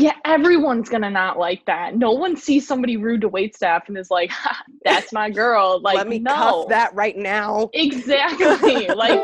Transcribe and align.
Yeah, 0.00 0.14
everyone's 0.24 0.88
gonna 0.88 1.10
not 1.10 1.38
like 1.38 1.64
that. 1.66 1.96
No 1.96 2.12
one 2.12 2.36
sees 2.36 2.66
somebody 2.66 2.96
rude 2.96 3.20
to 3.22 3.28
wait 3.28 3.54
staff 3.56 3.88
and 3.88 3.98
is 3.98 4.10
like, 4.10 4.30
ha, 4.30 4.62
"That's 4.84 5.12
my 5.12 5.30
girl." 5.30 5.80
Like, 5.82 5.96
Let 5.96 6.08
me 6.08 6.18
no, 6.20 6.34
cuff 6.34 6.68
that 6.68 6.94
right 6.94 7.16
now. 7.16 7.70
exactly. 7.74 8.86
like, 9.04 9.20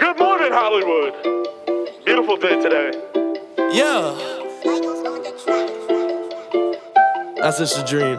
Good 0.00 0.18
morning, 0.18 0.52
Hollywood. 0.52 1.14
Beautiful 2.04 2.36
day 2.36 2.60
today. 2.60 2.92
Yeah, 3.72 4.14
that's 7.36 7.58
just 7.58 7.78
a 7.78 7.84
dream. 7.84 8.18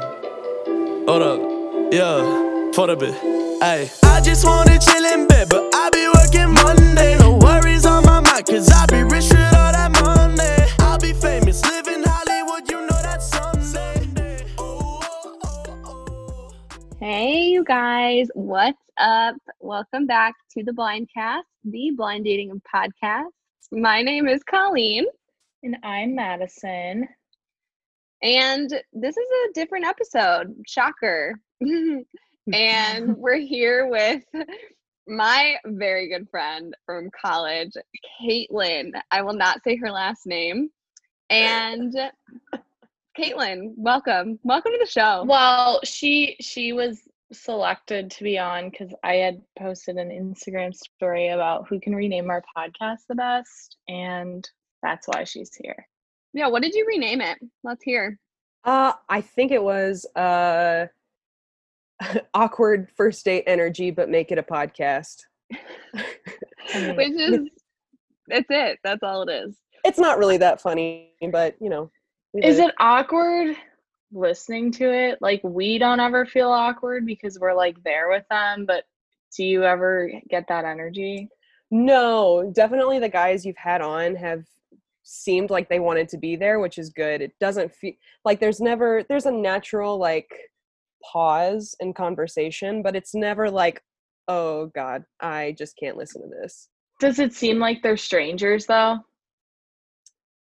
Hold 1.07 1.21
up, 1.23 1.93
yeah, 1.93 2.71
for 2.73 2.87
the 2.87 2.95
bit. 2.97 3.15
Hey, 3.61 3.89
I 4.03 4.21
just 4.21 4.45
wanna 4.45 4.79
chill 4.79 5.05
in 5.05 5.27
bed, 5.27 5.49
but 5.49 5.63
I 5.75 5.89
be 5.91 6.07
working 6.17 6.53
Monday. 6.53 7.17
No 7.19 7.37
worries 7.37 7.85
on 7.85 8.05
my 8.05 8.19
mind, 8.21 8.45
cause 8.47 8.69
I 8.71 8.85
be 8.87 9.03
rich 9.03 9.30
guys, 17.71 18.27
what's 18.33 18.83
up? 18.97 19.37
Welcome 19.61 20.05
back 20.05 20.35
to 20.51 20.61
the 20.61 20.73
Blindcast, 20.73 21.43
the 21.63 21.91
blind 21.95 22.25
dating 22.25 22.61
podcast. 22.75 23.29
My 23.71 24.01
name 24.01 24.27
is 24.27 24.43
Colleen, 24.43 25.05
and 25.63 25.77
I'm 25.81 26.13
Madison. 26.13 27.07
and 28.21 28.69
this 28.91 29.15
is 29.15 29.27
a 29.47 29.53
different 29.53 29.85
episode. 29.85 30.53
Shocker. 30.67 31.39
and 32.53 33.15
we're 33.17 33.39
here 33.39 33.87
with 33.87 34.25
my 35.07 35.55
very 35.63 36.09
good 36.09 36.27
friend 36.29 36.75
from 36.85 37.09
college, 37.21 37.71
Caitlin. 38.21 38.91
I 39.11 39.21
will 39.21 39.31
not 39.31 39.63
say 39.63 39.77
her 39.77 39.91
last 39.91 40.27
name. 40.27 40.71
And 41.29 41.95
Caitlin, 43.17 43.71
welcome. 43.77 44.39
Welcome 44.43 44.73
to 44.73 44.77
the 44.77 44.91
show. 44.91 45.23
Well, 45.25 45.79
she 45.85 46.35
she 46.41 46.73
was 46.73 47.07
selected 47.33 48.11
to 48.11 48.23
be 48.23 48.37
on 48.37 48.69
because 48.69 48.93
I 49.03 49.15
had 49.15 49.41
posted 49.57 49.97
an 49.97 50.09
Instagram 50.09 50.73
story 50.73 51.29
about 51.29 51.67
who 51.67 51.79
can 51.79 51.95
rename 51.95 52.29
our 52.29 52.43
podcast 52.55 52.99
the 53.07 53.15
best, 53.15 53.77
and 53.87 54.47
that's 54.81 55.07
why 55.07 55.23
she's 55.23 55.51
here. 55.55 55.87
Yeah, 56.33 56.47
what 56.47 56.61
did 56.61 56.73
you 56.73 56.85
rename 56.87 57.21
it? 57.21 57.37
Let's 57.63 57.83
hear. 57.83 58.19
Uh, 58.63 58.93
I 59.09 59.21
think 59.21 59.51
it 59.51 59.63
was 59.63 60.05
uh, 60.15 60.87
awkward 62.33 62.89
first 62.95 63.25
date 63.25 63.43
energy, 63.47 63.91
but 63.91 64.09
make 64.09 64.31
it 64.31 64.37
a 64.37 64.43
podcast. 64.43 65.21
I 65.53 66.93
Which 66.95 67.09
is 67.15 67.39
that's 68.27 68.45
it. 68.49 68.79
That's 68.83 69.03
all 69.03 69.27
it 69.27 69.31
is. 69.31 69.57
It's 69.83 69.99
not 69.99 70.19
really 70.19 70.37
that 70.37 70.61
funny, 70.61 71.11
but 71.31 71.55
you 71.59 71.69
know. 71.69 71.91
Is 72.33 72.59
it 72.59 72.73
awkward 72.79 73.57
listening 74.11 74.71
to 74.73 74.91
it? 74.91 75.19
Like 75.21 75.41
we 75.43 75.77
don't 75.77 75.99
ever 75.99 76.25
feel 76.25 76.49
awkward 76.49 77.05
because 77.05 77.39
we're 77.39 77.53
like 77.53 77.81
there 77.83 78.09
with 78.09 78.25
them, 78.29 78.65
but 78.65 78.85
do 79.35 79.43
you 79.43 79.63
ever 79.63 80.11
get 80.29 80.45
that 80.49 80.65
energy? 80.65 81.29
No, 81.71 82.51
definitely 82.53 82.99
the 82.99 83.09
guys 83.09 83.45
you've 83.45 83.57
had 83.57 83.81
on 83.81 84.15
have 84.15 84.43
seemed 85.03 85.49
like 85.49 85.69
they 85.69 85.79
wanted 85.79 86.09
to 86.09 86.17
be 86.17 86.35
there, 86.35 86.59
which 86.59 86.77
is 86.77 86.89
good. 86.89 87.21
It 87.21 87.33
doesn't 87.39 87.73
feel 87.73 87.93
like 88.25 88.39
there's 88.39 88.59
never 88.59 89.03
there's 89.07 89.25
a 89.25 89.31
natural 89.31 89.97
like 89.97 90.29
pause 91.03 91.75
in 91.79 91.93
conversation, 91.93 92.81
but 92.81 92.95
it's 92.95 93.15
never 93.15 93.49
like, 93.49 93.81
oh 94.27 94.67
god, 94.67 95.05
I 95.19 95.55
just 95.57 95.77
can't 95.77 95.97
listen 95.97 96.21
to 96.21 96.27
this. 96.41 96.67
Does 96.99 97.19
it 97.19 97.33
seem 97.33 97.57
like 97.57 97.81
they're 97.81 97.97
strangers 97.97 98.65
though? 98.65 98.99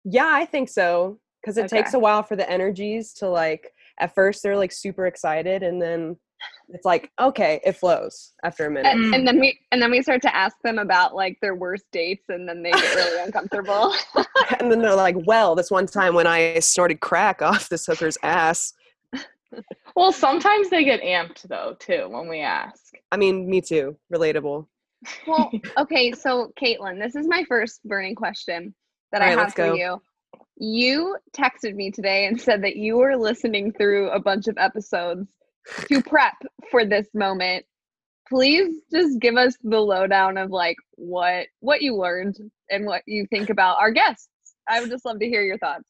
Yeah, 0.05 0.31
I 0.31 0.47
think 0.47 0.69
so. 0.69 1.19
Because 1.47 1.59
it 1.59 1.69
takes 1.69 1.95
a 1.95 1.99
while 2.01 2.25
for 2.25 2.35
the 2.35 2.51
energies 2.51 3.13
to 3.15 3.29
like 3.29 3.73
at 4.01 4.13
first 4.17 4.43
they're 4.43 4.57
like 4.57 4.73
super 4.73 5.07
excited 5.07 5.63
and 5.63 5.81
then 5.81 6.17
it's 6.69 6.85
like, 6.85 7.13
okay, 7.21 7.61
it 7.65 7.77
flows 7.77 8.33
after 8.43 8.67
a 8.67 8.71
minute. 8.71 8.91
And, 8.91 9.05
Mm. 9.05 9.15
and 9.15 9.29
then 9.29 9.39
we 9.39 9.59
and 9.71 9.81
then 9.81 9.93
we 9.93 10.03
start 10.03 10.23
to 10.23 10.35
ask 10.37 10.57
them 10.65 10.79
about 10.81 11.15
like 11.15 11.39
their 11.41 11.55
worst 11.55 11.85
dates, 11.93 12.25
and 12.29 12.49
then 12.49 12.63
they 12.65 12.73
get 12.73 12.95
really 12.97 13.23
uncomfortable. 13.23 13.95
and 14.61 14.71
then 14.71 14.81
they're 14.83 14.97
like, 14.97 15.15
well, 15.25 15.55
this 15.55 15.71
one 15.71 15.87
time 15.87 16.15
when 16.15 16.27
I 16.27 16.59
snorted 16.59 16.99
crack 17.01 17.41
off 17.51 17.69
this 17.69 17.87
hooker's 17.87 18.19
ass. 18.25 18.75
Well, 19.95 20.13
sometimes 20.13 20.69
they 20.69 20.83
get 20.85 21.01
amped 21.03 21.43
though 21.43 21.77
too 21.79 22.09
when 22.11 22.29
we 22.29 22.41
ask. 22.41 22.93
I 23.13 23.17
mean, 23.17 23.49
me 23.49 23.61
too. 23.61 23.97
Relatable. 24.13 24.67
well, 25.29 25.51
okay, 25.79 26.11
so 26.13 26.53
Caitlin, 26.61 27.01
this 27.01 27.15
is 27.15 27.29
my 27.29 27.45
first 27.49 27.81
burning 27.85 28.17
question 28.17 28.75
that 29.13 29.23
All 29.23 29.27
I 29.29 29.31
right, 29.31 29.39
have 29.39 29.47
let's 29.47 29.55
for 29.55 29.67
go. 29.69 29.75
you. 29.75 30.03
You 30.57 31.17
texted 31.37 31.75
me 31.75 31.91
today 31.91 32.27
and 32.27 32.41
said 32.41 32.63
that 32.63 32.77
you 32.77 32.97
were 32.97 33.17
listening 33.17 33.73
through 33.73 34.11
a 34.11 34.21
bunch 34.21 34.49
of 34.49 34.57
episodes 34.59 35.29
to 35.89 36.03
prep 36.07 36.35
for 36.71 36.85
this 36.85 37.07
moment. 37.15 37.65
Please 38.29 38.83
just 38.91 39.21
give 39.21 39.37
us 39.37 39.57
the 39.63 39.79
lowdown 39.79 40.37
of 40.37 40.51
like 40.51 40.77
what 40.97 41.47
what 41.61 41.83
you 41.83 41.95
learned 41.95 42.37
and 42.71 42.87
what 42.87 43.03
you 43.07 43.27
think 43.27 43.51
about 43.51 43.79
our 43.81 43.91
guests. 43.91 44.29
I 44.69 44.81
would 44.81 44.91
just 44.91 45.05
love 45.05 45.21
to 45.21 45.29
hear 45.29 45.43
your 45.43 45.59
thoughts. 45.59 45.85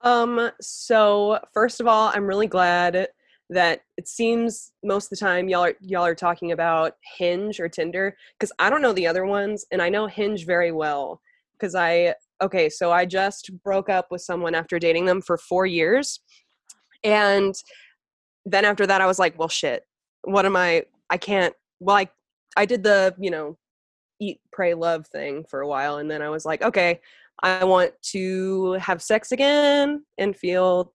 Um, 0.00 0.50
so 0.60 1.38
first 1.52 1.80
of 1.80 1.86
all, 1.86 2.10
I'm 2.14 2.26
really 2.26 2.48
glad 2.48 3.08
that 3.50 3.82
it 3.96 4.08
seems 4.08 4.72
most 4.82 5.06
of 5.06 5.10
the 5.10 5.24
time 5.24 5.48
y'all 5.48 5.64
are 5.64 5.74
y'all 5.80 6.04
are 6.04 6.14
talking 6.14 6.52
about 6.52 6.94
Hinge 7.16 7.60
or 7.60 7.68
Tinder 7.68 8.16
because 8.38 8.52
I 8.58 8.70
don't 8.70 8.82
know 8.82 8.92
the 8.92 9.06
other 9.06 9.24
ones 9.24 9.64
and 9.70 9.80
I 9.80 9.88
know 9.88 10.06
Hinge 10.06 10.44
very 10.44 10.72
well 10.72 11.20
because 11.52 11.74
I 11.74 12.14
okay, 12.42 12.68
so 12.68 12.92
I 12.92 13.06
just 13.06 13.50
broke 13.64 13.88
up 13.88 14.08
with 14.10 14.20
someone 14.20 14.54
after 14.54 14.78
dating 14.78 15.06
them 15.06 15.22
for 15.22 15.36
4 15.36 15.66
years 15.66 16.20
and 17.04 17.54
then 18.44 18.64
after 18.64 18.86
that 18.86 19.00
I 19.00 19.06
was 19.06 19.18
like, 19.18 19.38
well 19.38 19.48
shit. 19.48 19.84
What 20.22 20.46
am 20.46 20.56
I 20.56 20.84
I 21.10 21.16
can't 21.16 21.54
well 21.80 21.96
I 21.96 22.08
I 22.56 22.64
did 22.64 22.82
the, 22.82 23.14
you 23.18 23.30
know, 23.30 23.58
eat 24.20 24.40
pray 24.52 24.74
love 24.74 25.06
thing 25.08 25.44
for 25.48 25.60
a 25.60 25.68
while 25.68 25.98
and 25.98 26.10
then 26.10 26.22
I 26.22 26.30
was 26.30 26.44
like, 26.44 26.62
okay, 26.62 27.00
I 27.42 27.64
want 27.64 27.92
to 28.12 28.72
have 28.74 29.02
sex 29.02 29.32
again 29.32 30.04
and 30.18 30.34
feel 30.34 30.92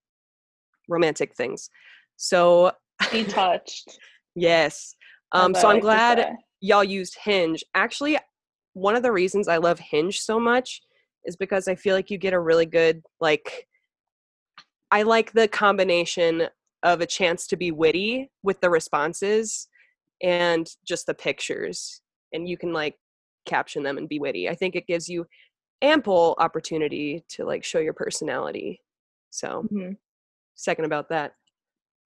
romantic 0.90 1.36
things. 1.36 1.70
So, 2.18 2.72
Be 3.12 3.24
touched. 3.24 4.00
yes. 4.36 4.96
Um, 5.32 5.54
so 5.54 5.70
I'm 5.70 5.80
glad 5.80 6.36
y'all 6.60 6.84
used 6.84 7.18
Hinge. 7.24 7.64
Actually, 7.74 8.18
one 8.74 8.96
of 8.96 9.04
the 9.04 9.12
reasons 9.12 9.48
I 9.48 9.58
love 9.58 9.80
Hinge 9.80 10.20
so 10.20 10.40
much 10.40 10.82
is 11.26 11.36
because 11.36 11.68
I 11.68 11.76
feel 11.76 11.96
like 11.96 12.10
you 12.10 12.18
get 12.18 12.34
a 12.34 12.40
really 12.40 12.66
good, 12.66 13.04
like, 13.20 13.68
I 14.92 15.04
like 15.04 15.32
the 15.32 15.48
combination 15.48 16.48
of 16.84 17.02
a 17.02 17.06
chance 17.06 17.48
to 17.48 17.56
be 17.58 17.72
witty 17.72 18.30
with 18.44 18.60
the 18.62 18.70
responses 18.70 19.68
and 20.22 20.68
just 20.86 21.06
the 21.06 21.14
pictures. 21.14 22.02
And 22.34 22.48
you 22.48 22.58
can, 22.58 22.74
like, 22.74 22.96
caption 23.46 23.84
them 23.84 23.98
and 23.98 24.10
be 24.10 24.20
witty. 24.20 24.50
I 24.50 24.56
think 24.56 24.76
it 24.76 24.88
gives 24.88 25.08
you 25.08 25.28
ample 25.82 26.36
opportunity 26.40 27.24
to, 27.30 27.46
like, 27.46 27.64
show 27.64 27.80
your 27.80 27.94
personality. 27.94 28.82
So, 29.30 29.68
Mhm. 29.72 29.98
second 30.56 30.86
about 30.86 31.10
that. 31.10 31.36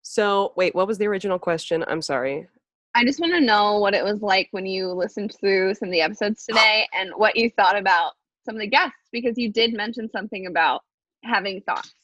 So, 0.02 0.52
wait, 0.56 0.74
what 0.74 0.86
was 0.86 0.98
the 0.98 1.06
original 1.06 1.38
question? 1.38 1.84
I'm 1.88 2.02
sorry. 2.02 2.48
I 2.94 3.04
just 3.04 3.18
want 3.18 3.32
to 3.32 3.40
know 3.40 3.78
what 3.78 3.94
it 3.94 4.04
was 4.04 4.22
like 4.22 4.48
when 4.52 4.66
you 4.66 4.88
listened 4.92 5.34
through 5.40 5.74
some 5.74 5.88
of 5.88 5.92
the 5.92 6.02
episodes 6.02 6.44
today 6.46 6.86
and 6.92 7.10
what 7.16 7.36
you 7.36 7.50
thought 7.50 7.76
about 7.76 8.12
some 8.44 8.56
of 8.56 8.60
the 8.60 8.66
guests 8.66 9.08
because 9.12 9.34
you 9.36 9.52
did 9.52 9.74
mention 9.74 10.08
something 10.10 10.46
about 10.46 10.82
having 11.24 11.60
thoughts. 11.62 11.94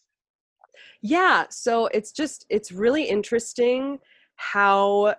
Yeah, 1.02 1.44
so 1.50 1.86
it's 1.86 2.12
just 2.12 2.46
it's 2.48 2.72
really 2.72 3.04
interesting 3.04 3.98
how 4.36 5.14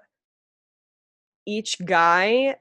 each 1.45 1.77
guy 1.85 2.55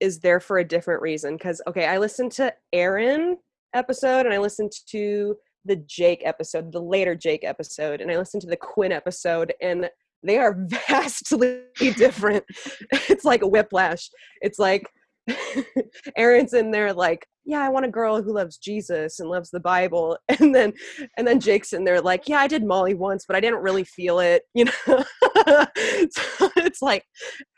is 0.00 0.20
there 0.20 0.40
for 0.40 0.58
a 0.58 0.64
different 0.64 1.02
reason 1.02 1.38
cuz 1.38 1.60
okay, 1.66 1.86
I 1.86 1.98
listened 1.98 2.32
to 2.32 2.54
Aaron 2.72 3.38
episode 3.74 4.26
and 4.26 4.34
I 4.34 4.38
listened 4.38 4.72
to 4.90 5.36
the 5.64 5.76
Jake 5.76 6.22
episode, 6.24 6.72
the 6.72 6.80
later 6.80 7.14
Jake 7.14 7.44
episode, 7.44 8.00
and 8.00 8.10
I 8.10 8.16
listened 8.16 8.42
to 8.42 8.48
the 8.48 8.56
Quinn 8.56 8.92
episode 8.92 9.52
and 9.60 9.90
they 10.22 10.38
are 10.38 10.56
vastly 10.88 11.62
different. 11.96 12.44
it's 13.08 13.24
like 13.24 13.42
a 13.42 13.48
whiplash. 13.48 14.08
It's 14.40 14.58
like 14.58 14.86
Aaron's 16.16 16.54
in 16.54 16.70
there 16.70 16.92
like, 16.92 17.26
yeah, 17.50 17.60
I 17.62 17.68
want 17.68 17.84
a 17.84 17.90
girl 17.90 18.22
who 18.22 18.32
loves 18.32 18.56
Jesus 18.56 19.18
and 19.20 19.28
loves 19.28 19.50
the 19.50 19.60
Bible. 19.60 20.16
And 20.40 20.54
then 20.54 20.72
and 21.16 21.26
then 21.26 21.40
Jake's 21.40 21.72
in 21.72 21.84
there 21.84 22.00
like, 22.00 22.28
yeah, 22.28 22.38
I 22.38 22.46
did 22.46 22.64
Molly 22.64 22.94
once, 22.94 23.24
but 23.26 23.36
I 23.36 23.40
didn't 23.40 23.60
really 23.62 23.84
feel 23.84 24.20
it, 24.20 24.42
you 24.54 24.64
know. 24.64 24.72
so 24.86 26.50
it's 26.56 26.80
like 26.80 27.04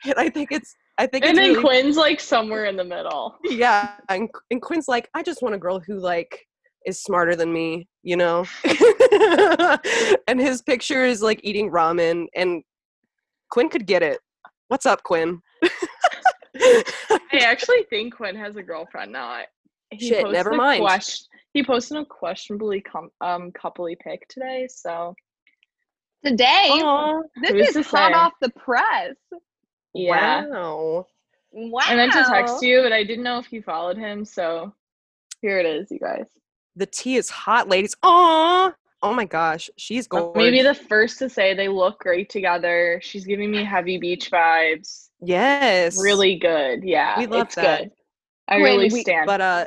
and 0.04 0.14
I 0.16 0.28
think 0.28 0.50
it's 0.50 0.74
I 0.98 1.06
think 1.06 1.24
And 1.24 1.36
then 1.36 1.50
really, 1.50 1.62
Quinn's 1.62 1.96
like 1.96 2.20
somewhere 2.20 2.66
in 2.66 2.76
the 2.76 2.84
middle. 2.84 3.36
yeah, 3.44 3.92
and, 4.08 4.28
and 4.50 4.60
Quinn's 4.60 4.88
like, 4.88 5.08
I 5.14 5.22
just 5.22 5.42
want 5.42 5.54
a 5.54 5.58
girl 5.58 5.80
who 5.80 5.98
like 5.98 6.38
is 6.86 7.02
smarter 7.02 7.34
than 7.36 7.52
me, 7.52 7.88
you 8.02 8.16
know. 8.16 8.44
and 10.26 10.40
his 10.40 10.60
picture 10.62 11.04
is 11.04 11.22
like 11.22 11.40
eating 11.42 11.70
ramen, 11.70 12.26
and 12.34 12.62
Quinn 13.50 13.68
could 13.68 13.86
get 13.86 14.02
it. 14.02 14.18
What's 14.68 14.86
up, 14.86 15.02
Quinn? 15.02 15.40
I 16.54 17.38
actually 17.40 17.84
think 17.88 18.16
Quinn 18.16 18.36
has 18.36 18.56
a 18.56 18.62
girlfriend 18.62 19.12
now. 19.12 19.26
I- 19.26 19.46
He 19.92 20.08
Shit, 20.08 20.30
never 20.30 20.50
posted 20.50 20.54
a 20.54 20.56
mind. 20.56 20.80
quest- 20.82 21.28
he 21.54 21.62
posted 21.62 21.96
a 21.98 22.04
questionably 22.04 22.80
com- 22.80 23.10
um 23.20 23.52
coupley 23.52 23.98
pic 23.98 24.26
today, 24.28 24.66
so 24.70 25.14
Today, 26.24 26.68
Aw, 26.70 27.22
this 27.40 27.50
who's 27.50 27.76
is 27.76 27.86
to 27.90 27.96
hot 27.96 28.12
say? 28.12 28.14
off 28.18 28.32
the 28.40 28.50
press. 28.50 29.16
yeah. 29.92 30.46
Wow. 30.46 31.06
Wow. 31.50 31.80
I 31.84 31.96
meant 31.96 32.12
to 32.12 32.24
text 32.24 32.62
you, 32.62 32.80
but 32.82 32.92
I 32.92 33.02
didn't 33.02 33.24
know 33.24 33.38
if 33.38 33.52
you 33.52 33.60
followed 33.60 33.98
him, 33.98 34.24
so 34.24 34.72
here 35.40 35.58
it 35.58 35.66
is, 35.66 35.90
you 35.90 35.98
guys. 35.98 36.26
The 36.76 36.86
tea 36.86 37.16
is 37.16 37.28
hot, 37.28 37.68
ladies. 37.68 37.96
Oh, 38.04 38.72
oh 39.02 39.12
my 39.12 39.24
gosh, 39.24 39.68
she's 39.76 40.04
Let 40.12 40.20
gorgeous. 40.20 40.38
me 40.44 40.50
be 40.52 40.62
the 40.62 40.74
first 40.74 41.18
to 41.18 41.28
say 41.28 41.54
they 41.54 41.68
look 41.68 41.98
great 41.98 42.30
together. 42.30 43.00
She's 43.02 43.24
giving 43.26 43.50
me 43.50 43.64
heavy 43.64 43.98
beach 43.98 44.30
vibes. 44.30 45.08
yes, 45.20 46.00
Really 46.00 46.36
good. 46.36 46.84
Yeah. 46.84 47.18
We 47.18 47.26
love 47.26 47.46
it's 47.46 47.56
that. 47.56 47.80
good. 47.80 47.90
I 48.48 48.54
Quinn, 48.60 48.62
really 48.64 48.88
we- 48.90 49.02
stand. 49.02 49.26
But 49.26 49.40
uh, 49.40 49.66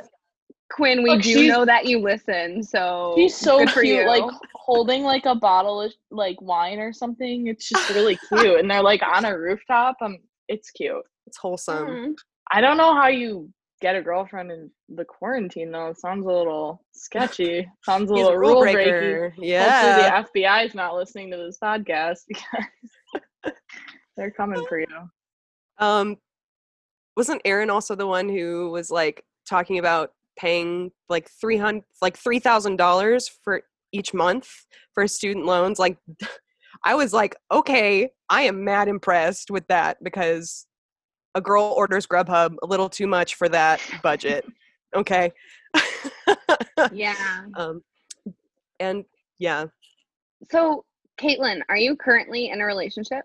Quinn, 0.72 1.02
we 1.02 1.10
Look, 1.10 1.22
do 1.22 1.46
know 1.46 1.64
that 1.64 1.86
you 1.86 2.00
listen, 2.00 2.62
so 2.62 3.14
She's 3.16 3.36
so 3.36 3.58
good 3.58 3.70
for 3.70 3.82
cute, 3.82 4.00
you. 4.02 4.08
like 4.08 4.24
holding 4.54 5.04
like 5.04 5.24
a 5.24 5.34
bottle 5.34 5.80
of 5.80 5.92
like 6.10 6.40
wine 6.42 6.78
or 6.80 6.92
something. 6.92 7.46
It's 7.46 7.68
just 7.68 7.88
really 7.94 8.18
cute, 8.28 8.58
and 8.58 8.70
they're 8.70 8.82
like 8.82 9.02
on 9.02 9.24
a 9.24 9.38
rooftop. 9.38 9.96
Um, 10.00 10.18
it's 10.48 10.70
cute. 10.70 11.02
it's 11.26 11.36
wholesome. 11.38 11.86
Mhm. 11.88 12.14
I 12.52 12.60
don't 12.60 12.76
know 12.76 12.94
how 12.94 13.08
you 13.08 13.48
get 13.80 13.94
a 13.96 14.02
girlfriend 14.02 14.50
in 14.50 14.70
the 14.88 15.04
quarantine 15.04 15.70
though. 15.70 15.88
It 15.88 15.98
sounds 16.00 16.24
a 16.26 16.28
little 16.32 16.84
sketchy. 16.92 17.68
Sounds 17.84 18.10
a 18.10 18.14
little 18.14 18.30
a 18.30 18.38
rule 18.38 18.54
rule 18.54 18.62
breaky. 18.62 18.72
breaker. 18.72 19.34
Yeah. 19.38 20.00
Hopefully 20.22 20.32
the 20.32 20.40
FBI 20.44 20.66
is 20.66 20.74
not 20.74 20.94
listening 20.94 21.30
to 21.32 21.36
this 21.36 21.58
podcast 21.62 22.20
because 22.28 23.54
they're 24.16 24.30
coming 24.30 24.64
for 24.68 24.80
you. 24.80 24.86
Um, 25.78 26.16
wasn't 27.16 27.42
Aaron 27.44 27.70
also 27.70 27.94
the 27.94 28.06
one 28.06 28.28
who 28.28 28.70
was 28.70 28.90
like 28.90 29.24
talking 29.48 29.78
about 29.78 30.12
paying 30.38 30.90
like 31.08 31.28
three 31.40 31.56
hundred, 31.56 31.84
like 32.02 32.16
three 32.16 32.38
thousand 32.38 32.76
dollars 32.76 33.28
for 33.42 33.62
each 33.92 34.12
month 34.14 34.48
for 34.94 35.06
student 35.08 35.46
loans? 35.46 35.78
Like, 35.78 35.98
I 36.84 36.94
was 36.94 37.12
like, 37.12 37.36
okay, 37.50 38.10
I 38.28 38.42
am 38.42 38.64
mad 38.64 38.88
impressed 38.88 39.50
with 39.50 39.66
that 39.68 39.96
because 40.02 40.66
a 41.34 41.40
girl 41.40 41.74
orders 41.76 42.06
Grubhub 42.06 42.56
a 42.62 42.66
little 42.66 42.88
too 42.88 43.06
much 43.06 43.34
for 43.34 43.48
that 43.48 43.80
budget. 44.02 44.44
Okay. 44.94 45.30
Yeah. 46.92 47.44
um, 47.56 47.82
and 48.80 49.04
yeah, 49.38 49.66
So, 50.50 50.84
Caitlin, 51.20 51.60
are 51.68 51.76
you 51.76 51.96
currently 51.96 52.48
in 52.50 52.60
a 52.60 52.64
relationship? 52.64 53.24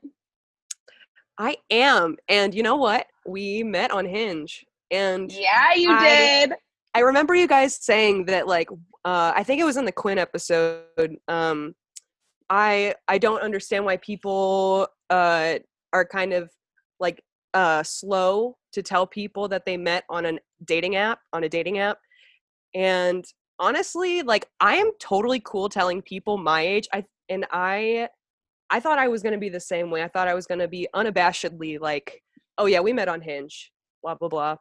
I 1.38 1.56
am. 1.70 2.18
And 2.28 2.54
you 2.54 2.64
know 2.64 2.76
what? 2.76 3.08
We 3.26 3.64
met 3.64 3.92
on 3.92 4.06
Hinge, 4.06 4.66
and 4.90 5.32
Yeah, 5.32 5.74
you 5.76 5.92
I- 5.92 6.00
did. 6.48 6.54
I 6.94 7.00
remember 7.00 7.36
you 7.36 7.48
guys 7.48 7.78
saying 7.82 8.26
that 8.26 8.48
like 8.48 8.70
uh, 9.06 9.34
I 9.36 9.44
think 9.44 9.62
it 9.62 9.64
was 9.64 9.78
in 9.78 9.86
the 9.86 9.92
Quinn 9.92 10.18
episode. 10.18 11.16
Um, 11.28 11.74
I 12.50 12.96
I 13.08 13.18
don't 13.18 13.42
understand 13.42 13.86
why 13.86 13.98
people 13.98 14.88
uh, 15.10 15.60
are 15.94 16.06
kind 16.06 16.34
of 16.34 16.52
like 17.00 17.24
uh, 17.54 17.84
slow 17.84 18.58
to 18.74 18.82
tell 18.82 19.08
people 19.08 19.48
that 19.50 19.66
they 19.66 19.78
met 19.78 20.04
on 20.10 20.26
a 20.26 20.40
dating 20.66 20.96
app 20.96 21.20
on 21.34 21.44
a 21.44 21.50
dating 21.50 21.80
app. 21.80 21.98
And 22.76 23.24
honestly, 23.60 24.22
like 24.22 24.48
I 24.60 24.76
am 24.76 24.92
totally 25.00 25.42
cool 25.46 25.70
telling 25.70 26.02
people 26.02 26.38
my 26.38 26.62
age. 26.62 26.88
I 26.94 27.06
and 27.30 27.46
I 27.52 28.10
I 28.70 28.80
thought 28.82 29.00
I 29.00 29.08
was 29.08 29.24
gonna 29.24 29.38
be 29.38 29.50
the 29.50 29.60
same 29.60 29.90
way. 29.90 30.04
I 30.04 30.10
thought 30.10 30.28
I 30.28 30.34
was 30.34 30.46
gonna 30.46 30.68
be 30.68 30.88
unabashedly 30.94 31.80
like, 31.80 32.22
oh 32.58 32.66
yeah, 32.66 32.82
we 32.82 32.92
met 32.92 33.08
on 33.08 33.22
Hinge, 33.22 33.72
blah 34.04 34.16
blah 34.16 34.30
blah 34.30 34.58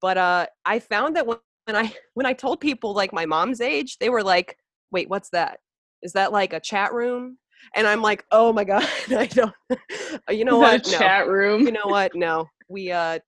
but 0.00 0.16
uh 0.16 0.46
i 0.64 0.78
found 0.78 1.16
that 1.16 1.26
when, 1.26 1.38
when 1.64 1.76
i 1.76 1.92
when 2.14 2.26
i 2.26 2.32
told 2.32 2.60
people 2.60 2.94
like 2.94 3.12
my 3.12 3.26
mom's 3.26 3.60
age 3.60 3.98
they 3.98 4.08
were 4.08 4.22
like 4.22 4.56
wait 4.90 5.08
what's 5.08 5.30
that? 5.30 5.58
Is 6.02 6.12
that 6.14 6.32
like 6.32 6.52
a 6.52 6.60
chat 6.60 6.92
room? 6.92 7.38
And 7.74 7.86
i'm 7.86 8.02
like 8.02 8.24
oh 8.30 8.52
my 8.52 8.64
god 8.72 8.86
i 9.10 9.26
don't 9.26 9.54
you 10.30 10.44
know 10.44 10.58
what? 10.58 10.86
No. 10.86 10.98
chat 10.98 11.28
room. 11.28 11.66
you 11.66 11.72
know 11.72 11.86
what? 11.86 12.14
No. 12.14 12.46
We 12.68 12.90
uh 12.90 13.18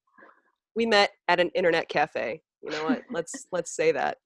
we 0.74 0.86
met 0.86 1.10
at 1.28 1.38
an 1.40 1.50
internet 1.54 1.88
cafe. 1.88 2.42
You 2.62 2.70
know 2.70 2.84
what? 2.84 3.02
Let's 3.10 3.46
let's 3.52 3.74
say 3.74 3.92
that. 3.92 4.18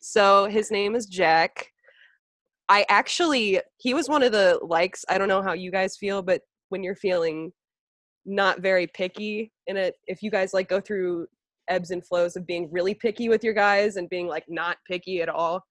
So 0.00 0.46
his 0.46 0.70
name 0.70 0.94
is 0.94 1.06
jack. 1.06 1.70
I 2.68 2.84
actually 2.88 3.60
he 3.76 3.94
was 3.94 4.08
one 4.08 4.24
of 4.24 4.32
the 4.32 4.58
likes 4.62 5.04
i 5.08 5.16
don't 5.18 5.28
know 5.28 5.40
how 5.42 5.52
you 5.52 5.70
guys 5.70 5.96
feel 5.96 6.20
but 6.20 6.40
when 6.70 6.82
you're 6.82 6.96
feeling 6.96 7.52
not 8.26 8.60
very 8.60 8.86
picky 8.88 9.52
in 9.68 9.76
it 9.76 9.94
if 10.06 10.22
you 10.22 10.30
guys 10.30 10.52
like 10.52 10.68
go 10.68 10.80
through 10.80 11.26
ebbs 11.68 11.90
and 11.92 12.04
flows 12.06 12.36
of 12.36 12.46
being 12.46 12.68
really 12.70 12.94
picky 12.94 13.28
with 13.28 13.42
your 13.42 13.54
guys 13.54 13.96
and 13.96 14.08
being 14.10 14.26
like 14.26 14.44
not 14.48 14.76
picky 14.86 15.22
at 15.22 15.28
all 15.28 15.62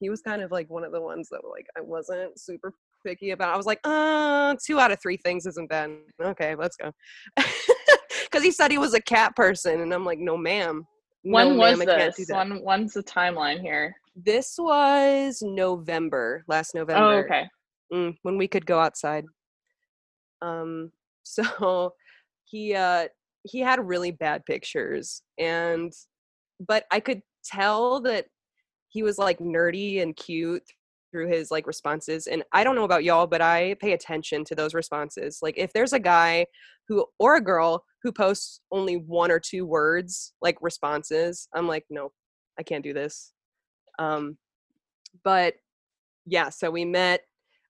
he 0.00 0.08
was 0.10 0.20
kind 0.22 0.42
of 0.42 0.50
like 0.50 0.68
one 0.70 0.84
of 0.84 0.92
the 0.92 1.00
ones 1.00 1.28
that 1.30 1.40
like 1.50 1.66
i 1.76 1.80
wasn't 1.80 2.38
super 2.38 2.72
picky 3.06 3.30
about 3.30 3.52
i 3.52 3.56
was 3.56 3.66
like 3.66 3.80
uh 3.84 4.54
two 4.66 4.80
out 4.80 4.90
of 4.90 4.98
three 5.00 5.16
things 5.18 5.46
isn't 5.46 5.68
bad 5.68 5.90
okay 6.22 6.54
let's 6.54 6.76
go 6.76 6.90
because 7.36 8.42
he 8.42 8.50
said 8.50 8.70
he 8.70 8.78
was 8.78 8.94
a 8.94 9.00
cat 9.00 9.36
person 9.36 9.80
and 9.82 9.92
i'm 9.92 10.04
like 10.04 10.18
no 10.18 10.36
ma'am 10.36 10.84
when 11.22 11.48
no, 11.50 11.54
was 11.56 11.78
ma'am, 11.78 11.88
I 11.88 11.98
can't 11.98 12.16
do 12.16 12.24
this? 12.24 12.34
When 12.34 12.62
when's 12.62 12.94
the 12.94 13.02
timeline 13.02 13.60
here? 13.60 13.94
this 14.16 14.54
was 14.58 15.42
november 15.42 16.44
last 16.48 16.74
november 16.74 17.14
Oh, 17.14 17.18
okay. 17.18 17.48
mm, 17.92 18.16
when 18.22 18.36
we 18.38 18.48
could 18.48 18.66
go 18.66 18.78
outside. 18.80 19.24
Um, 20.42 20.92
so 21.28 21.94
he 22.44 22.74
uh 22.74 23.08
he 23.44 23.60
had 23.60 23.86
really 23.86 24.10
bad 24.10 24.44
pictures, 24.46 25.22
and 25.38 25.92
but 26.66 26.84
I 26.90 27.00
could 27.00 27.22
tell 27.44 28.00
that 28.02 28.26
he 28.88 29.02
was 29.02 29.18
like 29.18 29.38
nerdy 29.38 30.02
and 30.02 30.16
cute 30.16 30.64
through 31.10 31.28
his 31.28 31.50
like 31.50 31.66
responses 31.66 32.26
and 32.26 32.42
i 32.52 32.62
don't 32.62 32.74
know 32.74 32.84
about 32.84 33.04
y'all 33.04 33.26
but 33.26 33.40
i 33.40 33.74
pay 33.80 33.92
attention 33.92 34.44
to 34.44 34.54
those 34.54 34.74
responses. 34.74 35.38
Like 35.42 35.56
if 35.56 35.72
there's 35.72 35.92
a 35.92 35.98
guy 35.98 36.46
who 36.86 37.06
or 37.18 37.36
a 37.36 37.40
girl 37.40 37.84
who 38.02 38.12
posts 38.12 38.60
only 38.70 38.96
one 38.96 39.30
or 39.30 39.40
two 39.40 39.64
words 39.66 40.34
like 40.42 40.56
responses 40.60 41.48
i'm 41.54 41.66
like 41.66 41.84
no 41.90 42.12
i 42.58 42.62
can't 42.62 42.84
do 42.84 42.92
this. 42.92 43.32
Um 43.98 44.36
but 45.24 45.54
yeah 46.26 46.50
so 46.50 46.70
we 46.70 46.84
met 46.84 47.22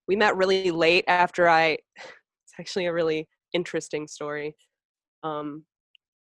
we 0.08 0.16
met 0.16 0.36
really 0.36 0.70
late 0.70 1.04
after 1.06 1.48
i 1.48 1.78
it's 1.96 2.54
actually 2.58 2.86
a 2.86 2.92
really 2.92 3.28
interesting 3.52 4.06
story 4.06 4.54
um 5.22 5.64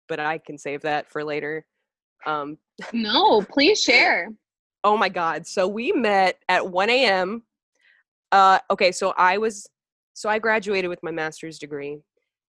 but 0.07 0.19
i 0.19 0.37
can 0.37 0.57
save 0.57 0.81
that 0.81 1.09
for 1.11 1.23
later 1.23 1.65
um 2.25 2.57
No, 2.93 3.41
please 3.41 3.81
share. 3.89 4.29
oh 4.83 4.97
my 4.97 5.09
god 5.09 5.45
so 5.47 5.67
we 5.67 5.91
met 5.91 6.37
at 6.49 6.67
1 6.69 6.89
a.m 6.89 7.43
uh 8.31 8.59
okay 8.71 8.91
so 8.91 9.13
i 9.17 9.37
was 9.37 9.67
so 10.13 10.29
i 10.29 10.39
graduated 10.39 10.89
with 10.89 11.01
my 11.03 11.11
master's 11.11 11.59
degree 11.59 11.99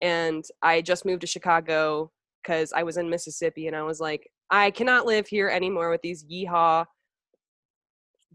and 0.02 0.44
i 0.62 0.80
just 0.80 1.04
moved 1.04 1.20
to 1.20 1.26
chicago 1.26 2.10
because 2.42 2.72
i 2.72 2.82
was 2.82 2.96
in 2.96 3.08
mississippi 3.10 3.66
and 3.66 3.76
i 3.76 3.82
was 3.82 4.00
like 4.00 4.28
i 4.50 4.70
cannot 4.70 5.06
live 5.06 5.26
here 5.26 5.48
anymore 5.48 5.90
with 5.90 6.02
these 6.02 6.24
yeehaw 6.24 6.84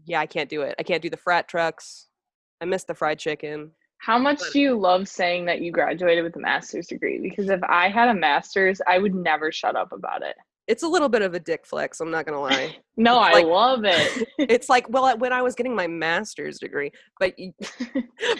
yeah 0.04 0.20
i 0.20 0.26
can't 0.26 0.50
do 0.50 0.62
it 0.62 0.74
i 0.78 0.82
can't 0.82 1.02
do 1.02 1.10
the 1.10 1.16
frat 1.16 1.46
trucks 1.48 2.08
i 2.60 2.64
miss 2.64 2.84
the 2.84 2.94
fried 2.94 3.18
chicken 3.18 3.70
How 4.02 4.18
much 4.18 4.40
But- 4.40 4.52
do 4.52 4.60
you 4.60 4.74
love 4.78 5.06
saying 5.06 5.44
that 5.46 5.60
you 5.60 5.70
graduated 5.70 6.24
with 6.24 6.34
a 6.34 6.40
master's 6.40 6.88
degree? 6.88 7.20
Because 7.20 7.48
if 7.50 7.62
I 7.62 7.88
had 7.88 8.08
a 8.08 8.14
master's, 8.14 8.80
I 8.86 8.98
would 8.98 9.14
never 9.14 9.52
shut 9.52 9.76
up 9.76 9.92
about 9.92 10.22
it. 10.22 10.34
it's 10.68 10.82
a 10.84 10.88
little 10.88 11.08
bit 11.08 11.22
of 11.22 11.34
a 11.34 11.40
dick 11.40 11.66
flex 11.66 12.00
i'm 12.00 12.10
not 12.10 12.24
gonna 12.24 12.40
lie 12.40 12.76
No, 12.96 13.18
It's 13.24 13.28
I 13.28 13.32
like- 13.38 13.46
love 13.46 13.80
it. 13.84 14.28
it's 14.38 14.68
like 14.68 14.88
well 14.88 15.16
when 15.18 15.32
i 15.32 15.42
was 15.42 15.54
getting 15.56 15.74
my 15.74 15.88
master's 15.88 16.58
degree 16.60 16.90
but 17.18 17.34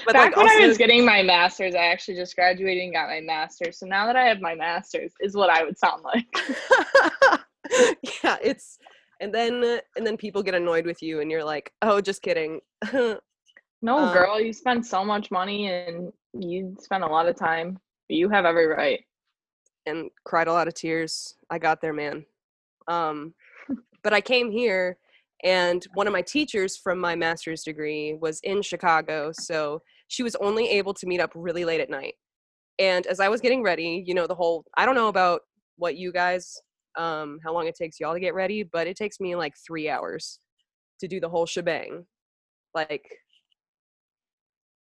but 0.07 0.13
Back 0.13 0.37
like 0.37 0.37
when 0.37 0.49
I 0.49 0.67
was 0.67 0.79
getting 0.79 1.05
my 1.05 1.23
master's, 1.23 1.75
I 1.75 1.87
actually 1.95 2.17
just 2.17 2.35
graduated 2.37 2.83
and 2.85 2.93
got 2.93 3.09
my 3.09 3.21
master's. 3.21 3.79
So 3.81 3.87
now 3.87 4.07
that 4.07 4.15
I 4.17 4.25
have 4.25 4.41
my 4.41 4.55
master's, 4.55 5.13
is 5.21 5.35
what 5.35 5.51
I 5.51 5.65
would 5.65 5.77
sound 5.79 6.03
like. 6.05 6.27
yeah 8.23 8.37
it's 8.43 8.79
and 9.21 9.33
then 9.35 9.81
and 9.97 10.07
then 10.07 10.17
people 10.17 10.43
get 10.43 10.55
annoyed 10.55 10.85
with 10.87 11.03
you 11.03 11.21
and 11.21 11.31
you're 11.31 11.45
like 11.45 11.73
oh 11.83 12.01
just 12.01 12.23
kidding 12.23 12.61
No, 13.83 13.99
Um, 13.99 14.15
girl, 14.15 14.41
you 14.41 14.53
spend 14.53 14.87
so 14.87 15.05
much 15.05 15.31
money 15.31 15.67
and 15.71 16.13
you 16.33 16.77
spend 16.81 17.05
a 17.05 17.07
lot 17.07 17.29
of 17.29 17.37
time. 17.37 17.79
You 18.09 18.29
have 18.31 18.45
every 18.45 18.67
right. 18.67 19.05
and 19.87 20.11
cried 20.25 20.47
a 20.49 20.53
lot 20.53 20.69
of 20.69 20.75
tears 20.75 21.35
i 21.51 21.59
got 21.59 21.81
there 21.81 21.93
man 21.93 22.25
um 22.89 23.35
but 24.05 24.13
i 24.13 24.21
came 24.21 24.51
here 24.51 24.97
and 25.45 25.87
one 25.95 26.07
of 26.07 26.13
my 26.13 26.23
teachers 26.23 26.77
from 26.77 26.99
my 26.99 27.17
master's 27.17 27.63
degree 27.65 28.15
was 28.15 28.39
in 28.45 28.63
chicago 28.63 29.33
so 29.33 29.83
she 30.09 30.23
was 30.23 30.37
only 30.37 30.69
able 30.69 30.95
to 30.95 31.07
meet 31.07 31.21
up 31.21 31.33
really 31.35 31.65
late 31.65 31.81
at 31.81 31.91
night 31.91 32.15
and 32.79 33.07
as 33.07 33.19
i 33.19 33.29
was 33.29 33.41
getting 33.41 33.63
ready 33.63 34.05
you 34.07 34.15
know 34.15 34.27
the 34.27 34.35
whole 34.35 34.65
i 34.77 34.87
don't 34.87 34.95
know 34.95 35.09
about 35.09 35.41
what 35.77 35.97
you 35.97 36.13
guys 36.13 36.61
um 36.97 37.39
how 37.45 37.53
long 37.53 37.67
it 37.67 37.75
takes 37.75 37.99
y'all 37.99 38.15
to 38.15 38.21
get 38.21 38.35
ready 38.35 38.63
but 38.63 38.87
it 38.87 38.97
takes 38.97 39.19
me 39.19 39.35
like 39.35 39.55
three 39.67 39.89
hours 39.89 40.39
to 41.01 41.09
do 41.09 41.19
the 41.19 41.29
whole 41.29 41.47
shebang 41.47 42.07
like 42.75 43.11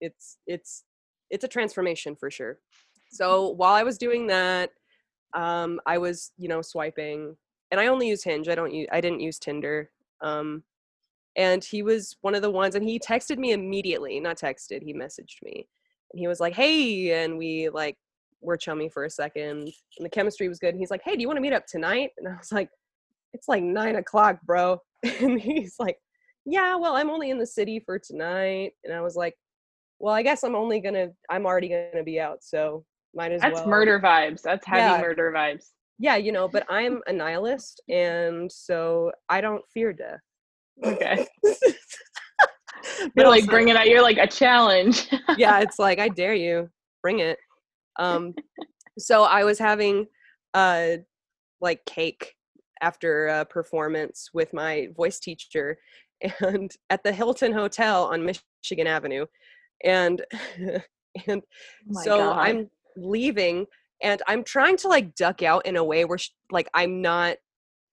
it's 0.00 0.38
it's 0.47 0.85
it's 1.31 1.45
a 1.45 1.49
transformation 1.49 2.17
for 2.17 2.31
sure 2.31 2.59
so 3.11 3.50
while 3.50 3.75
i 3.75 3.83
was 3.83 3.99
doing 3.99 4.26
that 4.26 4.71
um 5.35 5.81
i 5.87 5.99
was 5.99 6.33
you 6.37 6.49
know 6.49 6.62
swiping 6.62 7.37
and 7.71 7.81
I 7.81 7.88
only 7.88 8.09
use 8.09 8.25
Hinge. 8.25 8.49
I 8.49 8.55
don't 8.55 8.73
use 8.73 8.88
I 8.93 9.00
didn't 9.00 9.21
use 9.21 9.38
Tinder. 9.38 9.90
Um, 10.21 10.62
and 11.37 11.62
he 11.62 11.83
was 11.83 12.17
one 12.23 12.35
of 12.35 12.43
the 12.43 12.50
ones, 12.50 12.75
and 12.75 12.85
he 12.85 12.99
texted 12.99 13.38
me 13.38 13.52
immediately. 13.52 14.19
Not 14.21 14.38
texted, 14.38 14.83
he 14.83 14.95
messaged 14.95 15.43
me, 15.43 15.69
and 16.12 16.19
he 16.19 16.26
was 16.26 16.40
like, 16.40 16.55
"Hey," 16.55 17.23
and 17.23 17.38
we 17.38 17.69
like 17.69 17.97
were 18.40 18.57
chummy 18.57 18.88
for 18.88 19.05
a 19.05 19.11
second, 19.11 19.73
and 19.99 20.05
the 20.07 20.11
chemistry 20.11 20.49
was 20.49 20.59
good. 20.59 20.71
And 20.71 20.81
he's 20.81 20.90
like, 20.90 21.02
"Hey, 21.05 21.14
do 21.14 21.21
you 21.21 21.28
want 21.28 21.37
to 21.37 21.43
meet 21.43 21.52
up 21.52 21.67
tonight?" 21.67 22.11
And 22.19 22.28
I 22.28 22.37
was 22.37 22.52
like, 22.52 22.71
"It's 23.35 23.49
like 23.49 23.62
nine 23.62 23.97
o'clock, 23.97 24.40
bro." 24.43 24.81
And 25.21 25.40
he's 25.40 25.76
like, 25.78 25.99
"Yeah, 26.45 26.76
well, 26.76 26.97
I'm 26.97 27.11
only 27.11 27.31
in 27.31 27.38
the 27.38 27.47
city 27.47 27.81
for 27.81 27.99
tonight," 27.99 28.73
and 28.85 28.93
I 28.95 29.00
was 29.00 29.17
like, 29.17 29.35
"Well, 30.00 30.14
I 30.14 30.23
guess 30.23 30.43
I'm 30.45 30.55
only 30.55 30.81
gonna. 30.81 31.09
I'm 31.31 31.47
already 31.47 31.69
gonna 31.69 32.05
be 32.05 32.21
out, 32.21 32.38
so 32.43 32.85
might 33.14 33.33
as 33.33 33.40
That's 33.40 33.55
well." 33.55 33.62
That's 33.62 33.69
murder 33.71 34.00
vibes. 34.00 34.43
That's 34.43 34.67
heavy 34.67 34.81
Yeah. 34.81 35.00
murder 35.00 35.33
vibes. 35.35 35.67
Yeah, 35.99 36.17
you 36.17 36.31
know, 36.33 36.47
but 36.49 36.64
I'm 36.69 37.00
a 37.09 37.12
nihilist, 37.12 37.81
and 37.88 38.50
so 38.50 39.11
I 39.28 39.40
don't 39.40 39.62
fear 39.73 39.93
death. 39.93 40.21
Okay. 40.85 41.26
But 43.00 43.11
You're 43.17 43.28
like 43.28 43.43
also- 43.43 43.50
bringing 43.52 43.76
out. 43.76 43.88
You're 43.88 44.02
like 44.02 44.19
a 44.19 44.26
challenge. 44.26 45.09
yeah, 45.37 45.59
it's 45.62 45.78
like 45.78 45.99
I 45.99 46.09
dare 46.09 46.35
you, 46.35 46.69
bring 47.02 47.21
it. 47.21 47.38
Um, 47.99 48.35
so 48.99 49.25
I 49.25 49.45
was 49.45 49.59
having 49.59 50.07
uh 50.55 50.97
like 51.61 51.85
cake 51.87 52.35
after 52.81 53.26
a 53.26 53.45
performance 53.45 54.31
with 54.33 54.52
my 54.52 54.88
voice 54.97 55.19
teacher, 55.21 55.78
and 56.40 56.71
at 56.90 57.02
the 57.05 57.12
Hilton 57.12 57.52
Hotel 57.52 58.05
on 58.05 58.25
Michigan 58.25 58.87
Avenue, 58.87 59.26
and 59.85 60.25
and 61.26 61.42
Oh 61.90 62.02
so 62.04 62.18
God. 62.18 62.38
I'm 62.38 62.70
leaving, 62.97 63.66
and 64.02 64.23
I'm 64.26 64.44
trying 64.44 64.76
to 64.78 64.88
like 64.88 65.14
duck 65.14 65.42
out 65.42 65.66
in 65.66 65.76
a 65.76 65.85
way 65.85 66.04
where 66.04 66.18
sh- 66.18 66.30
like 66.50 66.68
I'm 66.75 67.00
not 67.02 67.37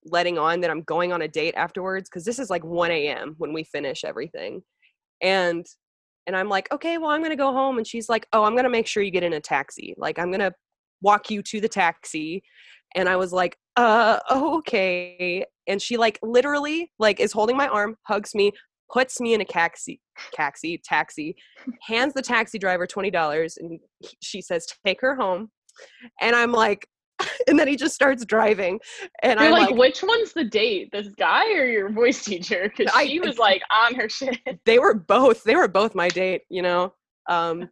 letting 0.05 0.37
on 0.37 0.61
that 0.61 0.69
I'm 0.69 0.83
going 0.83 1.11
on 1.11 1.23
a 1.23 1.27
date 1.27 1.55
afterwards 1.57 2.09
because 2.09 2.25
this 2.25 2.37
is 2.39 2.49
like 2.49 2.63
1 2.63 2.91
a.m. 2.91 3.35
when 3.37 3.53
we 3.53 3.63
finish 3.63 4.03
everything, 4.03 4.61
and 5.21 5.65
and 6.27 6.35
I'm 6.35 6.49
like, 6.49 6.71
okay, 6.73 6.97
well, 6.97 7.11
I'm 7.11 7.21
gonna 7.21 7.35
go 7.35 7.51
home, 7.51 7.77
and 7.77 7.87
she's 7.87 8.09
like, 8.09 8.27
oh, 8.33 8.43
I'm 8.43 8.55
gonna 8.55 8.69
make 8.69 8.87
sure 8.87 9.03
you 9.03 9.11
get 9.11 9.23
in 9.23 9.33
a 9.33 9.41
taxi, 9.41 9.95
like 9.97 10.19
I'm 10.19 10.31
gonna 10.31 10.53
walk 11.01 11.29
you 11.29 11.41
to 11.43 11.61
the 11.61 11.69
taxi, 11.69 12.43
and 12.95 13.07
I 13.09 13.15
was 13.15 13.31
like, 13.31 13.57
uh, 13.75 14.19
okay, 14.31 15.45
and 15.67 15.81
she 15.81 15.97
like 15.97 16.19
literally 16.23 16.91
like 16.99 17.19
is 17.19 17.31
holding 17.31 17.57
my 17.57 17.67
arm, 17.67 17.95
hugs 18.03 18.33
me, 18.35 18.51
puts 18.91 19.19
me 19.19 19.33
in 19.33 19.41
a 19.41 19.45
taxi, 19.45 19.99
taxi, 20.33 20.81
taxi, 20.83 21.35
hands 21.81 22.13
the 22.13 22.21
taxi 22.21 22.57
driver 22.57 22.87
twenty 22.87 23.11
dollars, 23.11 23.57
and 23.57 23.79
she 24.21 24.41
says, 24.41 24.65
take 24.85 25.01
her 25.01 25.15
home, 25.15 25.49
and 26.21 26.35
I'm 26.35 26.51
like. 26.51 26.87
And 27.47 27.57
then 27.57 27.67
he 27.67 27.77
just 27.77 27.95
starts 27.95 28.25
driving, 28.25 28.79
and 29.21 29.39
You're 29.39 29.49
I'm 29.49 29.53
like, 29.53 29.69
like, 29.69 29.79
which 29.79 30.03
one's 30.03 30.33
the 30.33 30.43
date? 30.43 30.89
This 30.91 31.07
guy 31.17 31.53
or 31.53 31.65
your 31.65 31.89
voice 31.89 32.25
teacher? 32.25 32.71
Because 32.75 32.91
she 33.03 33.19
was 33.19 33.37
like 33.37 33.61
on 33.71 33.95
her 33.95 34.09
shit. 34.09 34.37
they 34.65 34.79
were 34.79 34.95
both 34.95 35.43
they 35.43 35.55
were 35.55 35.67
both 35.67 35.95
my 35.95 36.09
date 36.09 36.41
you 36.49 36.61
know 36.61 36.91
um 37.29 37.69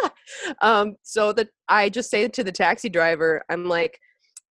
um 0.62 0.96
so 1.02 1.32
that 1.32 1.48
i 1.68 1.88
just 1.88 2.10
say 2.10 2.26
to 2.28 2.44
the 2.44 2.52
taxi 2.52 2.88
driver 2.88 3.42
i'm 3.50 3.66
like 3.66 3.98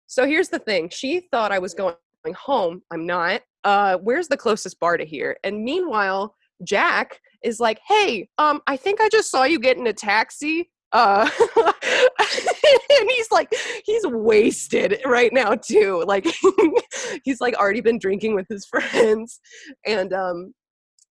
so 0.06 0.26
here's 0.26 0.48
the 0.48 0.58
thing 0.58 0.88
she 0.90 1.20
thought 1.30 1.52
i 1.52 1.58
was 1.58 1.74
going 1.74 1.94
home 2.36 2.82
i'm 2.90 3.06
not 3.06 3.40
uh 3.64 3.96
where's 3.98 4.28
the 4.28 4.36
closest 4.36 4.78
bar 4.80 4.96
to 4.96 5.04
here 5.04 5.36
and 5.44 5.62
meanwhile 5.62 6.34
jack 6.64 7.20
is 7.42 7.60
like 7.60 7.80
hey 7.86 8.28
um 8.38 8.60
i 8.66 8.76
think 8.76 9.00
i 9.00 9.08
just 9.08 9.30
saw 9.30 9.44
you 9.44 9.58
get 9.58 9.76
in 9.76 9.86
a 9.86 9.92
taxi 9.92 10.70
uh 10.92 11.28
and 11.56 13.10
he's 13.10 13.30
like 13.30 13.52
he's 13.84 14.06
wasted 14.06 15.00
right 15.06 15.32
now 15.32 15.54
too 15.54 16.02
like 16.06 16.26
he's 17.24 17.40
like 17.40 17.54
already 17.54 17.80
been 17.80 17.98
drinking 17.98 18.34
with 18.34 18.46
his 18.48 18.66
friends 18.70 19.40
and 19.86 20.12
um 20.12 20.52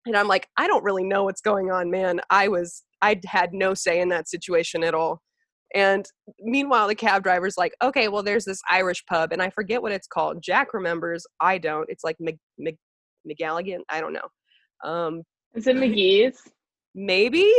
and 0.06 0.16
I'm 0.16 0.28
like, 0.28 0.48
I 0.56 0.66
don't 0.68 0.84
really 0.84 1.04
know 1.04 1.24
what's 1.24 1.40
going 1.40 1.70
on, 1.70 1.90
man. 1.90 2.20
I 2.30 2.48
was, 2.48 2.84
I 3.02 3.20
had 3.26 3.52
no 3.52 3.74
say 3.74 4.00
in 4.00 4.08
that 4.10 4.28
situation 4.28 4.84
at 4.84 4.94
all. 4.94 5.20
And 5.76 6.06
meanwhile, 6.40 6.88
the 6.88 6.94
cab 6.94 7.22
driver's 7.22 7.58
like, 7.58 7.74
okay, 7.82 8.08
well, 8.08 8.22
there's 8.22 8.46
this 8.46 8.60
Irish 8.68 9.04
pub, 9.04 9.30
and 9.32 9.42
I 9.42 9.50
forget 9.50 9.82
what 9.82 9.92
it's 9.92 10.06
called. 10.06 10.42
Jack 10.42 10.72
remembers. 10.72 11.26
I 11.38 11.58
don't. 11.58 11.88
It's 11.90 12.02
like 12.02 12.16
Mc, 12.18 12.38
Mc, 12.58 12.76
McGalligan. 13.30 13.80
I 13.90 14.00
don't 14.00 14.14
know. 14.14 14.90
Um, 14.90 15.22
Is 15.54 15.66
it 15.66 15.76
McGee's? 15.76 16.38
maybe 16.94 17.52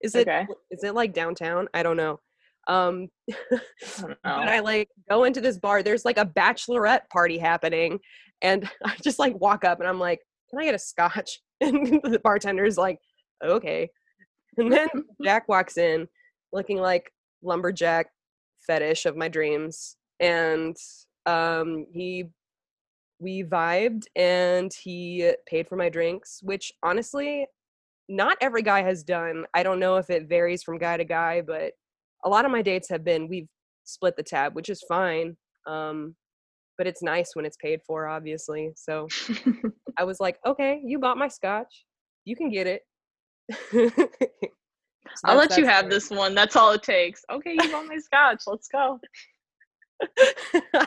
is 0.00 0.14
it? 0.14 0.28
Okay. 0.28 0.46
Is 0.70 0.84
it 0.84 0.94
like 0.94 1.12
downtown? 1.12 1.66
I 1.74 1.82
don't 1.82 1.96
know. 1.96 2.20
Um, 2.68 3.08
I 3.30 3.34
don't 3.98 4.08
know. 4.10 4.16
but 4.22 4.48
I 4.48 4.60
like 4.60 4.88
go 5.10 5.24
into 5.24 5.40
this 5.40 5.58
bar. 5.58 5.82
There's 5.82 6.04
like 6.04 6.18
a 6.18 6.24
bachelorette 6.26 7.08
party 7.12 7.36
happening, 7.36 7.98
and 8.42 8.70
I 8.84 8.94
just 9.02 9.18
like 9.18 9.38
walk 9.40 9.64
up 9.64 9.80
and 9.80 9.88
I'm 9.88 9.98
like, 9.98 10.20
"Can 10.50 10.60
I 10.60 10.64
get 10.66 10.74
a 10.74 10.78
scotch?" 10.78 11.40
And 11.62 12.00
the 12.02 12.20
bartender's 12.24 12.78
like, 12.78 12.98
"Okay." 13.44 13.90
And 14.56 14.72
then 14.72 14.88
Jack 15.22 15.46
walks 15.48 15.76
in, 15.76 16.08
looking 16.52 16.78
like 16.78 17.10
lumberjack 17.42 18.08
fetish 18.66 19.06
of 19.06 19.16
my 19.16 19.28
dreams, 19.28 19.96
and 20.18 20.76
um, 21.26 21.86
he 21.92 22.30
we 23.20 23.44
vibed 23.44 24.04
and 24.16 24.72
he 24.72 25.32
paid 25.46 25.68
for 25.68 25.76
my 25.76 25.88
drinks, 25.88 26.40
which 26.42 26.72
honestly, 26.82 27.46
not 28.08 28.36
every 28.40 28.62
guy 28.62 28.82
has 28.82 29.04
done. 29.04 29.44
I 29.54 29.62
don't 29.62 29.78
know 29.78 29.96
if 29.96 30.10
it 30.10 30.28
varies 30.28 30.62
from 30.62 30.78
guy 30.78 30.96
to 30.96 31.04
guy, 31.04 31.42
but 31.42 31.72
a 32.24 32.28
lot 32.28 32.44
of 32.44 32.50
my 32.50 32.62
dates 32.62 32.88
have 32.88 33.04
been 33.04 33.28
we've 33.28 33.48
split 33.84 34.16
the 34.16 34.22
tab, 34.22 34.54
which 34.54 34.68
is 34.68 34.82
fine. 34.88 35.36
Um, 35.66 36.16
but 36.78 36.86
it's 36.86 37.02
nice 37.02 37.36
when 37.36 37.44
it's 37.44 37.58
paid 37.58 37.80
for, 37.86 38.08
obviously. 38.08 38.72
So 38.74 39.06
I 39.98 40.04
was 40.04 40.18
like, 40.18 40.38
okay, 40.46 40.80
you 40.82 40.98
bought 40.98 41.18
my 41.18 41.28
scotch, 41.28 41.84
you 42.24 42.34
can 42.34 42.48
get 42.48 42.66
it. 42.66 42.82
So 45.16 45.22
I'll 45.24 45.38
that's 45.38 45.50
let 45.50 45.58
you 45.58 45.66
have 45.66 45.80
story. 45.80 45.90
this 45.90 46.10
one. 46.10 46.34
That's 46.34 46.56
all 46.56 46.72
it 46.72 46.82
takes. 46.82 47.24
Okay, 47.30 47.56
you 47.60 47.72
want 47.72 47.88
my 47.88 47.98
scotch? 47.98 48.42
Let's 48.46 48.68
go. 48.68 49.00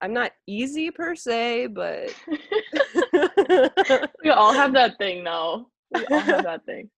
I'm 0.00 0.12
not 0.12 0.32
easy 0.46 0.90
per 0.90 1.14
se, 1.14 1.66
but 1.68 2.14
We 4.24 4.30
all 4.30 4.52
have 4.52 4.72
that 4.72 4.96
thing, 4.98 5.24
though. 5.24 5.68
We 5.94 6.04
all 6.06 6.20
have 6.20 6.44
that 6.44 6.64
thing. 6.64 6.88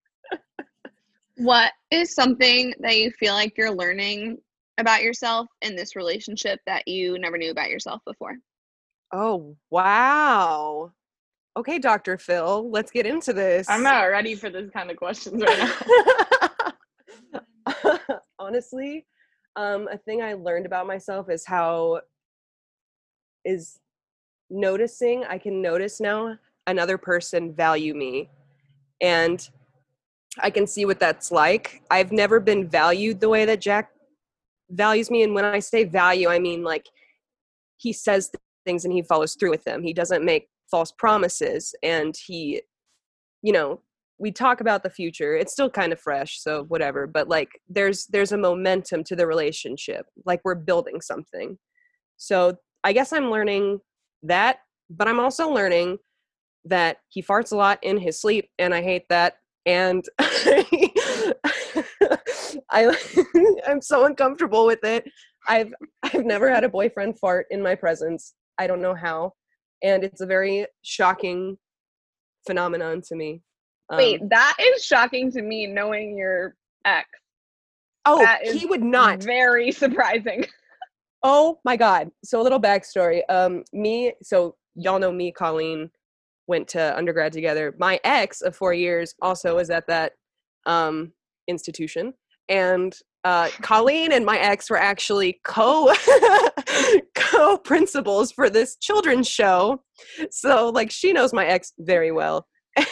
What 1.36 1.72
is 1.90 2.14
something 2.14 2.74
that 2.80 2.98
you 2.98 3.10
feel 3.12 3.34
like 3.34 3.56
you're 3.56 3.74
learning 3.74 4.38
about 4.78 5.02
yourself 5.02 5.48
in 5.62 5.74
this 5.74 5.96
relationship 5.96 6.60
that 6.66 6.86
you 6.86 7.18
never 7.18 7.38
knew 7.38 7.50
about 7.50 7.70
yourself 7.70 8.00
before? 8.06 8.36
oh 9.12 9.56
wow. 9.70 10.92
Okay, 11.56 11.78
Dr. 11.80 12.16
Phil, 12.16 12.70
let's 12.70 12.92
get 12.92 13.06
into 13.06 13.32
this. 13.32 13.68
I'm 13.68 13.82
not 13.82 14.02
ready 14.04 14.36
for 14.36 14.50
this 14.50 14.70
kind 14.70 14.90
of 14.90 14.96
questions 14.96 15.42
right 15.42 15.58
now. 15.58 16.48
honestly 18.50 19.06
um 19.56 19.88
a 19.88 19.96
thing 19.98 20.20
i 20.22 20.32
learned 20.34 20.66
about 20.66 20.86
myself 20.86 21.30
is 21.30 21.46
how 21.46 22.00
is 23.44 23.78
noticing 24.50 25.24
i 25.24 25.38
can 25.38 25.62
notice 25.62 26.00
now 26.00 26.36
another 26.66 26.98
person 26.98 27.54
value 27.54 27.94
me 27.94 28.28
and 29.00 29.50
i 30.40 30.50
can 30.50 30.66
see 30.66 30.84
what 30.84 31.00
that's 31.00 31.30
like. 31.32 31.82
I've 31.90 32.12
never 32.12 32.40
been 32.40 32.68
valued 32.68 33.20
the 33.20 33.28
way 33.28 33.44
that 33.44 33.60
jack 33.60 33.90
values 34.68 35.10
me 35.10 35.22
and 35.22 35.34
when 35.34 35.44
i 35.44 35.60
say 35.60 35.84
value 35.84 36.28
i 36.28 36.38
mean 36.38 36.64
like 36.64 36.86
he 37.76 37.92
says 37.92 38.28
th- 38.28 38.40
things 38.64 38.84
and 38.84 38.92
he 38.92 39.02
follows 39.02 39.34
through 39.34 39.50
with 39.50 39.64
them. 39.64 39.82
He 39.82 39.92
doesn't 39.92 40.24
make 40.24 40.48
false 40.70 40.92
promises 40.92 41.74
and 41.82 42.14
he 42.26 42.62
you 43.42 43.52
know 43.52 43.80
we 44.20 44.30
talk 44.30 44.60
about 44.60 44.82
the 44.82 44.90
future 44.90 45.34
it's 45.34 45.52
still 45.52 45.70
kind 45.70 45.92
of 45.92 45.98
fresh 45.98 46.40
so 46.40 46.64
whatever 46.64 47.06
but 47.06 47.28
like 47.28 47.48
there's 47.68 48.06
there's 48.06 48.32
a 48.32 48.36
momentum 48.36 49.02
to 49.02 49.16
the 49.16 49.26
relationship 49.26 50.04
like 50.26 50.40
we're 50.44 50.54
building 50.54 51.00
something. 51.00 51.58
So 52.18 52.56
i 52.84 52.92
guess 52.92 53.12
i'm 53.12 53.30
learning 53.30 53.80
that 54.22 54.58
but 54.90 55.08
i'm 55.08 55.20
also 55.20 55.48
learning 55.48 55.98
that 56.64 56.98
he 57.08 57.22
farts 57.22 57.52
a 57.52 57.56
lot 57.56 57.78
in 57.82 57.96
his 57.96 58.20
sleep 58.20 58.48
and 58.58 58.74
i 58.74 58.82
hate 58.82 59.06
that 59.08 59.34
and 59.66 60.04
i 62.70 62.94
i'm 63.66 63.80
so 63.80 64.04
uncomfortable 64.04 64.66
with 64.66 64.84
it. 64.84 65.04
I've 65.48 65.72
i've 66.02 66.24
never 66.24 66.50
had 66.50 66.64
a 66.64 66.68
boyfriend 66.68 67.18
fart 67.18 67.46
in 67.50 67.62
my 67.62 67.74
presence 67.74 68.34
i 68.58 68.66
don't 68.66 68.82
know 68.82 68.94
how 68.94 69.32
and 69.82 70.04
it's 70.04 70.20
a 70.20 70.26
very 70.26 70.66
shocking 70.82 71.56
phenomenon 72.46 73.00
to 73.08 73.16
me 73.16 73.42
Um, 73.90 73.98
Wait, 73.98 74.28
that 74.28 74.56
is 74.60 74.84
shocking 74.84 75.30
to 75.32 75.42
me 75.42 75.66
knowing 75.66 76.16
your 76.16 76.54
ex. 76.84 77.08
Oh, 78.06 78.26
he 78.42 78.64
would 78.66 78.82
not. 78.82 79.22
Very 79.22 79.72
surprising. 79.72 80.46
Oh 81.22 81.58
my 81.66 81.76
God. 81.76 82.10
So 82.24 82.40
a 82.40 82.42
little 82.42 82.58
backstory. 82.58 83.20
Um, 83.28 83.62
me, 83.74 84.14
so 84.22 84.56
y'all 84.74 84.98
know 84.98 85.12
me, 85.12 85.32
Colleen, 85.32 85.90
went 86.46 86.66
to 86.68 86.96
undergrad 86.96 87.34
together. 87.34 87.74
My 87.78 88.00
ex 88.04 88.40
of 88.40 88.56
four 88.56 88.72
years 88.72 89.14
also 89.20 89.56
was 89.56 89.68
at 89.68 89.86
that 89.88 90.12
um 90.64 91.12
institution. 91.46 92.14
And 92.48 92.96
uh, 93.24 93.48
Colleen 93.60 94.12
and 94.12 94.24
my 94.24 94.38
ex 94.38 94.70
were 94.70 94.78
actually 94.78 95.40
co 95.44 95.92
co 97.14 97.58
principals 97.58 98.32
for 98.32 98.48
this 98.48 98.76
children's 98.76 99.28
show, 99.28 99.82
so 100.30 100.70
like 100.70 100.90
she 100.90 101.12
knows 101.12 101.32
my 101.32 101.44
ex 101.44 101.72
very 101.78 102.12
well. 102.12 102.46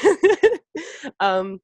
um, 1.20 1.60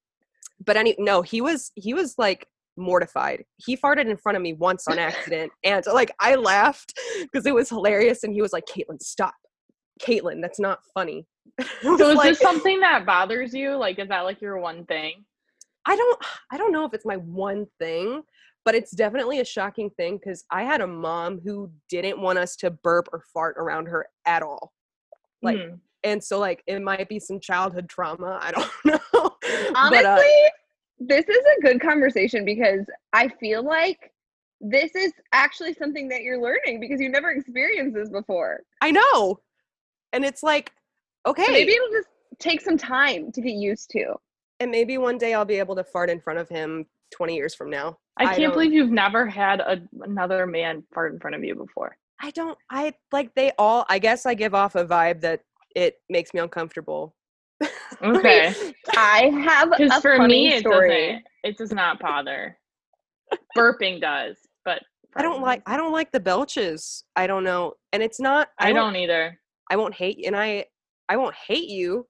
but 0.64 0.76
any 0.76 0.94
no, 0.98 1.22
he 1.22 1.40
was 1.40 1.72
he 1.74 1.94
was 1.94 2.14
like 2.18 2.46
mortified. 2.76 3.44
He 3.56 3.76
farted 3.76 4.10
in 4.10 4.16
front 4.16 4.36
of 4.36 4.42
me 4.42 4.52
once 4.52 4.86
on 4.88 4.98
accident, 4.98 5.52
and 5.64 5.84
like 5.92 6.12
I 6.20 6.34
laughed 6.36 6.98
because 7.22 7.46
it 7.46 7.54
was 7.54 7.68
hilarious, 7.68 8.24
and 8.24 8.32
he 8.32 8.42
was 8.42 8.52
like, 8.52 8.64
"Caitlin, 8.66 9.00
stop." 9.02 9.34
Caitlin, 10.02 10.40
that's 10.40 10.60
not 10.60 10.80
funny. 10.92 11.26
So 11.82 12.10
is 12.10 12.16
like- 12.16 12.30
this 12.30 12.40
something 12.40 12.80
that 12.80 13.06
bothers 13.06 13.54
you? 13.54 13.76
Like, 13.76 13.98
is 13.98 14.08
that 14.08 14.22
like 14.22 14.40
your 14.40 14.58
one 14.58 14.84
thing? 14.86 15.24
I 15.86 15.94
don't 15.96 16.24
I 16.52 16.56
don't 16.56 16.72
know 16.72 16.84
if 16.84 16.94
it's 16.94 17.06
my 17.06 17.16
one 17.16 17.66
thing, 17.78 18.22
but 18.64 18.74
it's 18.74 18.90
definitely 18.90 19.40
a 19.40 19.44
shocking 19.44 19.90
thing 19.90 20.16
because 20.18 20.44
I 20.50 20.64
had 20.64 20.80
a 20.80 20.86
mom 20.86 21.40
who 21.44 21.70
didn't 21.88 22.20
want 22.20 22.38
us 22.38 22.56
to 22.56 22.70
burp 22.70 23.08
or 23.12 23.22
fart 23.32 23.56
around 23.58 23.86
her 23.86 24.06
at 24.26 24.42
all. 24.42 24.72
Like 25.42 25.60
Hmm. 25.60 25.74
And 26.04 26.22
so 26.22 26.38
like 26.38 26.62
it 26.66 26.80
might 26.82 27.08
be 27.08 27.18
some 27.18 27.40
childhood 27.40 27.88
trauma. 27.88 28.38
I 28.42 28.50
don't 28.52 28.70
know. 28.84 29.36
Honestly, 29.74 30.02
but 30.02 30.04
uh, 30.06 30.18
this 31.00 31.24
is 31.28 31.42
a 31.58 31.60
good 31.62 31.80
conversation 31.80 32.44
because 32.44 32.86
I 33.12 33.28
feel 33.28 33.62
like 33.64 34.12
this 34.60 34.94
is 34.94 35.12
actually 35.32 35.74
something 35.74 36.08
that 36.08 36.22
you're 36.22 36.40
learning 36.40 36.80
because 36.80 37.00
you 37.00 37.08
never 37.08 37.30
experienced 37.30 37.94
this 37.94 38.08
before. 38.10 38.60
I 38.80 38.90
know. 38.92 39.40
And 40.12 40.24
it's 40.24 40.42
like, 40.42 40.72
okay. 41.26 41.44
So 41.46 41.52
maybe 41.52 41.72
it'll 41.72 41.90
just 41.90 42.08
take 42.38 42.60
some 42.60 42.78
time 42.78 43.32
to 43.32 43.40
get 43.40 43.54
used 43.54 43.90
to. 43.90 44.14
and 44.60 44.70
maybe 44.70 44.96
one 44.98 45.18
day 45.18 45.34
I'll 45.34 45.44
be 45.44 45.58
able 45.58 45.74
to 45.76 45.84
fart 45.84 46.08
in 46.10 46.20
front 46.20 46.38
of 46.38 46.48
him 46.48 46.86
20 47.12 47.34
years 47.34 47.54
from 47.54 47.68
now. 47.70 47.96
I 48.18 48.24
I 48.24 48.26
can't 48.28 48.40
don't- 48.42 48.52
believe 48.52 48.72
you've 48.72 48.90
never 48.92 49.26
had 49.26 49.60
a, 49.60 49.82
another 50.02 50.46
man 50.46 50.84
fart 50.94 51.12
in 51.12 51.18
front 51.20 51.34
of 51.36 51.42
you 51.44 51.54
before. 51.54 51.96
I 52.22 52.30
don't 52.30 52.56
I 52.70 52.94
like 53.12 53.34
they 53.34 53.52
all 53.58 53.84
I 53.88 53.98
guess 53.98 54.24
I 54.24 54.34
give 54.34 54.54
off 54.54 54.76
a 54.76 54.84
vibe 54.84 55.20
that 55.22 55.40
it 55.74 55.96
makes 56.08 56.32
me 56.34 56.40
uncomfortable. 56.40 57.14
Okay. 58.02 58.52
I 58.96 59.30
have 59.44 59.70
Because 59.70 59.98
a 59.98 60.00
for 60.00 60.16
funny 60.16 60.48
me, 60.48 60.54
it 60.54 60.60
story. 60.60 61.06
doesn't. 61.06 61.22
It 61.44 61.56
does 61.56 61.72
not 61.72 62.00
bother. 62.00 62.58
Burping 63.56 64.00
does, 64.00 64.36
but 64.64 64.82
I 65.16 65.22
don't 65.22 65.40
like. 65.40 65.62
I 65.64 65.76
don't 65.76 65.92
like 65.92 66.10
the 66.10 66.20
belches. 66.20 67.04
I 67.16 67.26
don't 67.26 67.44
know. 67.44 67.74
And 67.92 68.02
it's 68.02 68.20
not 68.20 68.48
I 68.58 68.72
don't 68.72 68.96
either. 68.96 69.38
I 69.70 69.76
won't 69.76 69.94
hate 69.94 70.24
and 70.26 70.36
I 70.36 70.66
I 71.08 71.16
won't 71.16 71.36
hate 71.46 71.68
you. 71.68 72.06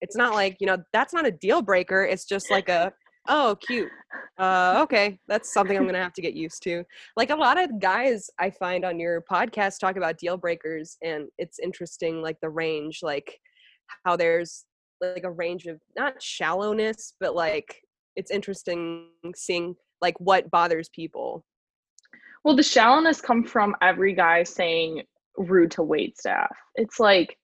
It's 0.00 0.16
not 0.16 0.34
like, 0.34 0.56
you 0.60 0.66
know, 0.66 0.78
that's 0.92 1.14
not 1.14 1.26
a 1.26 1.30
deal 1.30 1.62
breaker. 1.62 2.02
It's 2.04 2.24
just 2.24 2.50
like 2.50 2.68
a 2.68 2.92
oh, 3.26 3.56
cute. 3.60 3.90
Uh 4.38 4.80
okay, 4.84 5.18
that's 5.28 5.52
something 5.52 5.76
I'm 5.76 5.82
going 5.84 5.94
to 5.94 6.02
have 6.02 6.12
to 6.14 6.22
get 6.22 6.34
used 6.34 6.62
to. 6.62 6.84
Like 7.16 7.30
a 7.30 7.36
lot 7.36 7.60
of 7.60 7.80
guys 7.80 8.30
I 8.38 8.50
find 8.50 8.84
on 8.84 9.00
your 9.00 9.22
podcast 9.30 9.80
talk 9.80 9.96
about 9.96 10.18
deal 10.18 10.36
breakers 10.36 10.96
and 11.02 11.28
it's 11.38 11.58
interesting 11.58 12.22
like 12.22 12.36
the 12.40 12.50
range 12.50 13.00
like 13.02 13.38
how 14.04 14.16
there's 14.16 14.64
like 15.00 15.24
a 15.24 15.30
range 15.30 15.66
of 15.66 15.80
not 15.96 16.22
shallowness 16.22 17.14
but 17.20 17.34
like 17.34 17.80
it's 18.16 18.30
interesting 18.30 19.08
seeing 19.34 19.74
like 20.00 20.18
what 20.20 20.50
bothers 20.50 20.88
people. 20.88 21.44
Well, 22.44 22.56
the 22.56 22.62
shallowness 22.62 23.20
come 23.20 23.44
from 23.44 23.74
every 23.82 24.14
guy 24.14 24.42
saying 24.44 25.02
rude 25.36 25.72
to 25.72 25.82
wait 25.82 26.18
staff. 26.18 26.56
It's 26.76 27.00
like, 27.00 27.36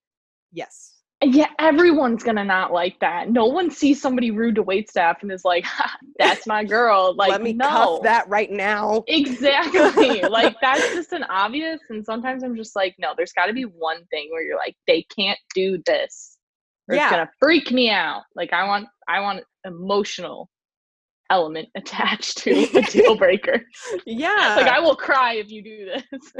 Yes. 0.54 0.93
Yeah, 1.24 1.48
everyone's 1.58 2.22
gonna 2.22 2.44
not 2.44 2.72
like 2.72 2.98
that. 3.00 3.30
No 3.30 3.46
one 3.46 3.70
sees 3.70 4.00
somebody 4.00 4.30
rude 4.30 4.54
to 4.56 4.62
wait 4.62 4.88
staff 4.90 5.22
and 5.22 5.30
is 5.32 5.44
like, 5.44 5.64
"Ha, 5.64 5.96
"That's 6.18 6.46
my 6.46 6.64
girl." 6.64 7.14
Like, 7.24 7.30
Let 7.30 7.42
me 7.42 7.52
no. 7.52 7.68
cuff 7.68 8.02
that 8.02 8.28
right 8.28 8.50
now. 8.50 9.02
Exactly. 9.06 10.20
like 10.28 10.56
that's 10.60 10.92
just 10.94 11.12
an 11.12 11.22
obvious. 11.24 11.80
And 11.90 12.04
sometimes 12.04 12.42
I'm 12.42 12.56
just 12.56 12.74
like, 12.76 12.94
no, 12.98 13.12
there's 13.16 13.32
got 13.32 13.46
to 13.46 13.52
be 13.52 13.62
one 13.62 14.04
thing 14.06 14.28
where 14.30 14.42
you're 14.42 14.56
like, 14.58 14.76
they 14.86 15.06
can't 15.16 15.38
do 15.54 15.80
this. 15.86 16.36
Or 16.88 16.96
Yeah. 16.96 17.04
It's 17.04 17.10
gonna 17.12 17.30
freak 17.40 17.70
me 17.72 17.90
out. 17.90 18.22
Like 18.34 18.52
I 18.52 18.66
want, 18.66 18.88
I 19.08 19.20
want 19.20 19.38
an 19.64 19.72
emotional 19.72 20.50
element 21.30 21.68
attached 21.76 22.38
to 22.38 22.50
a 22.76 22.82
deal 22.82 23.16
breaker. 23.16 23.62
Yeah. 24.06 24.54
like 24.56 24.66
I 24.66 24.80
will 24.80 24.96
cry 24.96 25.34
if 25.34 25.50
you 25.50 25.62
do 25.62 25.86
this. 25.86 26.32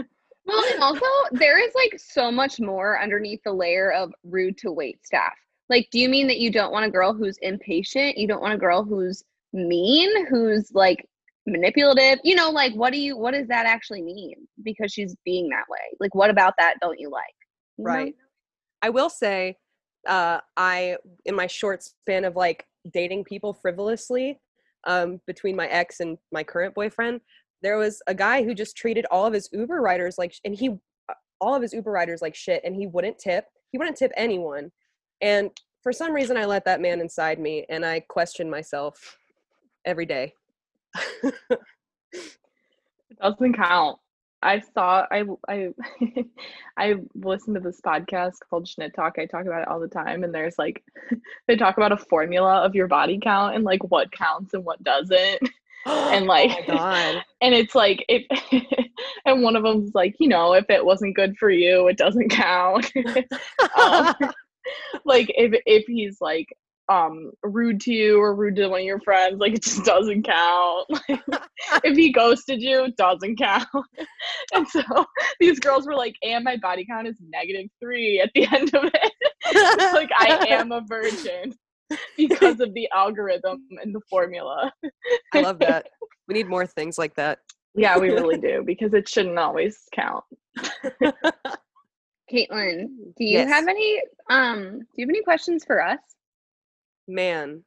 Well, 0.46 0.62
and 0.72 0.83
also 0.83 1.07
there 1.33 1.59
is 1.59 1.74
like 1.74 1.98
so 1.98 2.30
much 2.30 2.61
more 2.61 3.00
underneath 3.00 3.40
the 3.44 3.52
layer 3.52 3.92
of 3.92 4.12
rude 4.24 4.59
to 4.59 4.72
wait 4.72 5.04
staff. 5.04 5.33
Like, 5.70 5.88
do 5.90 5.98
you 5.98 6.09
mean 6.09 6.26
that 6.26 6.38
you 6.38 6.50
don't 6.50 6.72
want 6.72 6.85
a 6.85 6.90
girl 6.90 7.14
who's 7.14 7.38
impatient? 7.38 8.18
You 8.18 8.28
don't 8.28 8.42
want 8.42 8.52
a 8.54 8.59
girl 8.59 8.85
who's 8.85 9.22
mean, 9.54 10.26
who's 10.26 10.70
like 10.74 11.07
manipulative? 11.46 12.18
You 12.24 12.35
know, 12.35 12.50
like 12.50 12.74
what 12.74 12.92
do 12.92 13.00
you 13.00 13.16
what 13.16 13.33
does 13.33 13.48
that 13.48 13.66
actually 13.66 14.02
mean? 14.02 14.35
Because 14.62 14.92
she's 14.92 15.16
being 15.24 15.48
that 15.48 15.64
way. 15.70 15.78
Like, 16.00 16.14
what 16.14 16.30
about 16.30 16.54
that 16.59 16.74
don't 16.80 17.00
you 17.00 17.11
like? 17.11 17.35
You 17.76 17.85
know? 17.85 17.90
right 17.90 18.14
i 18.83 18.90
will 18.90 19.11
say 19.11 19.57
uh 20.07 20.38
i 20.57 20.96
in 21.24 21.35
my 21.35 21.46
short 21.46 21.83
span 21.83 22.24
of 22.24 22.37
like 22.37 22.66
dating 22.92 23.24
people 23.24 23.52
frivolously 23.52 24.38
um 24.87 25.20
between 25.26 25.57
my 25.57 25.66
ex 25.66 26.00
and 26.00 26.18
my 26.30 26.44
current 26.44 26.74
boyfriend 26.74 27.20
there 27.64 27.77
was 27.77 28.00
a 28.07 28.14
guy 28.14 28.44
who 28.44 28.55
just 28.55 28.77
treated 28.77 29.07
all 29.11 29.27
of 29.27 29.33
his 29.33 29.48
uber 29.53 29.81
riders 29.81 30.16
like 30.18 30.35
and 30.44 30.55
he 30.55 30.68
uh, 31.09 31.14
all 31.40 31.55
of 31.55 31.62
his 31.62 31.72
uber 31.72 31.90
riders 31.90 32.22
like 32.22 32.35
shit 32.35 32.62
and 32.64 32.77
he 32.77 32.87
wouldn't 32.87 33.18
tip 33.18 33.46
he 33.72 33.79
wouldn't 33.79 33.96
tip 33.96 34.12
anyone 34.16 34.70
and 35.20 35.50
for 35.83 35.92
some 35.92 36.12
reason 36.12 36.37
i 36.37 36.44
let 36.44 36.64
that 36.64 36.81
man 36.81 37.00
inside 37.00 37.40
me 37.40 37.66
and 37.68 37.85
i 37.85 37.98
question 38.00 38.48
myself 38.48 39.18
every 39.85 40.07
day 40.07 40.33
It 43.14 43.22
doesn't 43.22 43.55
count. 43.55 43.98
I 44.42 44.61
saw 44.74 45.07
I 45.11 45.24
I 45.48 45.68
I 46.77 46.94
listened 47.14 47.55
to 47.55 47.61
this 47.61 47.81
podcast 47.81 48.38
called 48.48 48.66
Schnitt 48.66 48.94
Talk. 48.94 49.18
I 49.18 49.27
talk 49.27 49.46
about 49.46 49.62
it 49.62 49.68
all 49.68 49.81
the 49.81 49.88
time, 49.88 50.24
and 50.24 50.35
there's 50.35 50.59
like 50.59 50.83
they 51.48 51.57
talk 51.57 51.77
about 51.77 51.92
a 51.92 51.96
formula 51.96 52.62
of 52.62 52.74
your 52.74 52.88
body 52.88 53.18
count 53.22 53.55
and 53.55 53.64
like 53.64 53.83
what 53.85 54.12
counts 54.12 54.55
and 54.55 54.64
what 54.64 54.83
doesn't. 54.83 55.48
And, 55.87 56.27
like- 56.27 56.51
oh 56.68 56.75
god 56.75 57.25
And 57.40 57.55
it's 57.55 57.75
like 57.75 58.05
if 58.09 58.25
and 59.27 59.42
one 59.42 59.55
of 59.55 59.62
them's 59.62 59.94
like, 59.94 60.14
you 60.18 60.29
know, 60.29 60.55
if 60.55 60.64
it 60.70 60.85
wasn't 60.85 61.16
good 61.16 61.37
for 61.37 61.51
you, 61.51 61.88
it 61.88 61.99
doesn't 61.99 62.31
count. 62.31 62.90
um, 63.79 64.14
like 65.05 65.31
if 65.37 65.61
if 65.66 65.85
he's 65.87 66.23
like 66.23 66.47
um 66.90 67.33
rude 67.42 67.81
to 67.81 67.92
you 67.92 68.18
or 68.18 68.35
rude 68.35 68.57
to 68.57 68.68
one 68.68 68.81
of 68.81 68.87
your 68.87 69.01
friends, 69.01 69.38
like 69.38 69.55
it 69.55 69.62
just 69.62 69.85
doesn't 69.85 70.23
count. 70.23 70.87
Like 71.70 71.83
if 71.85 71.97
he 71.97 72.12
ghosted 72.12 72.62
you, 72.62 72.85
it 72.85 72.97
doesn't 72.97 73.37
count. 73.37 73.66
and 74.55 74.66
so 74.68 74.83
these 75.40 75.59
girls 75.61 75.87
were 75.87 75.97
like, 75.97 76.14
and 76.23 76.44
my 76.44 76.57
body 76.57 76.87
count 76.87 77.09
is 77.09 77.16
negative 77.20 77.68
three 77.81 78.20
at 78.20 78.31
the 78.35 78.47
end 78.55 78.75
of 78.75 78.85
it. 78.85 79.12
it's 79.47 79.94
like 79.94 80.11
I 80.18 80.47
am 80.49 80.73
a 80.73 80.83
virgin 80.88 81.55
because 82.16 82.61
of 82.61 82.72
the 82.74 82.88
algorithm 82.94 83.59
and 83.83 83.94
the 83.94 84.00
formula. 84.09 84.72
i 85.33 85.40
love 85.40 85.59
that 85.59 85.87
we 86.28 86.35
need 86.35 86.48
more 86.48 86.66
things 86.66 86.98
like 86.98 87.14
that 87.14 87.38
Yeah, 87.74 87.98
we 87.98 88.11
really 88.11 88.37
do 88.50 88.62
because 88.64 88.94
it 88.94 89.09
shouldn't 89.09 89.38
always 89.38 89.78
count. 89.92 90.24
Caitlin, 92.33 92.87
do 93.16 93.24
you 93.24 93.38
Yes. 93.38 93.48
have 93.48 93.68
any 93.68 94.00
um 94.30 94.78
do 94.78 94.87
you 94.96 95.04
have 95.04 95.11
any 95.11 95.22
questions 95.22 95.64
for 95.64 95.83
us? 95.83 95.98
Man, 97.07 97.64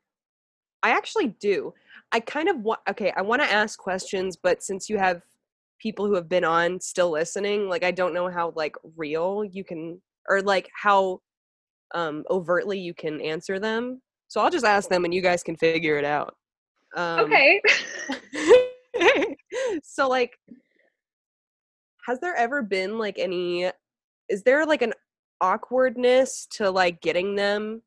I 0.81 0.89
actually 0.91 1.35
do. 1.39 1.73
I 2.11 2.19
kind 2.21 2.47
of 2.49 2.57
want, 2.61 2.79
okay, 2.89 3.11
I 3.15 3.21
want 3.21 3.41
to 3.41 3.51
ask 3.51 3.77
questions, 3.77 4.37
but 4.41 4.63
since 4.63 4.89
you 4.89 4.97
have 4.97 5.21
people 5.79 6.07
who 6.07 6.15
have 6.15 6.29
been 6.29 6.43
on 6.45 6.79
still 6.79 7.11
listening, 7.11 7.67
like, 7.69 7.83
I 7.83 7.91
don't 7.91 8.13
know 8.13 8.29
how, 8.29 8.53
like, 8.55 8.75
real 8.95 9.43
you 9.43 9.63
can, 9.63 10.01
or 10.29 10.41
like 10.41 10.69
how 10.81 11.21
um 11.93 12.23
overtly 12.29 12.79
you 12.79 12.93
can 12.93 13.21
answer 13.21 13.59
them. 13.59 14.01
So 14.27 14.41
I'll 14.41 14.49
just 14.49 14.65
ask 14.65 14.89
them 14.89 15.05
and 15.05 15.13
you 15.13 15.21
guys 15.21 15.43
can 15.43 15.55
figure 15.55 15.97
it 15.97 16.05
out. 16.05 16.35
Um, 16.95 17.19
okay. 17.21 17.61
so 19.83 20.07
like 20.07 20.37
has 22.05 22.19
there 22.19 22.35
ever 22.35 22.61
been 22.61 22.97
like 22.97 23.19
any 23.19 23.69
is 24.29 24.43
there 24.43 24.65
like 24.65 24.81
an 24.81 24.93
awkwardness 25.41 26.47
to 26.49 26.71
like 26.71 27.01
getting 27.01 27.35
them 27.35 27.81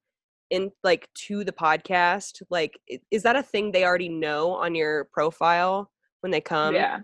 in 0.51 0.71
like 0.85 1.09
to 1.15 1.43
the 1.45 1.53
podcast 1.53 2.43
like 2.51 2.79
is 3.11 3.23
that 3.23 3.37
a 3.37 3.43
thing 3.43 3.73
they 3.73 3.85
already 3.85 4.09
know 4.09 4.53
on 4.53 4.75
your 4.75 5.09
profile 5.13 5.91
when 6.21 6.31
they 6.31 6.41
come 6.41 6.75
yeah. 6.75 7.01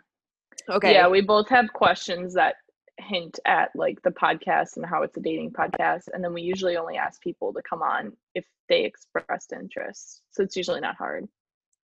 okay 0.71 0.93
Yeah, 0.95 1.09
we 1.09 1.21
both 1.21 1.49
have 1.49 1.73
questions 1.73 2.35
that 2.35 2.57
hint 2.99 3.39
at 3.47 3.71
like 3.75 4.01
the 4.03 4.11
podcast 4.11 4.77
and 4.77 4.87
how 4.87 5.03
it's 5.03 5.17
a 5.17 5.21
dating 5.21 5.53
podcast. 5.53 6.05
And 6.13 6.23
then 6.23 6.33
we 6.33 6.43
usually 6.43 6.77
only 6.77 6.97
ask 6.97 7.21
people 7.21 7.53
to 7.53 7.63
come 7.69 7.83
on 7.83 8.13
if 8.35 8.45
they 8.69 8.85
expressed 8.85 9.53
interest. 9.53 10.23
So 10.33 10.43
it's 10.43 10.57
usually 10.57 10.81
not 10.81 10.97
hard. 10.97 11.27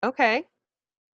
okay 0.05 0.45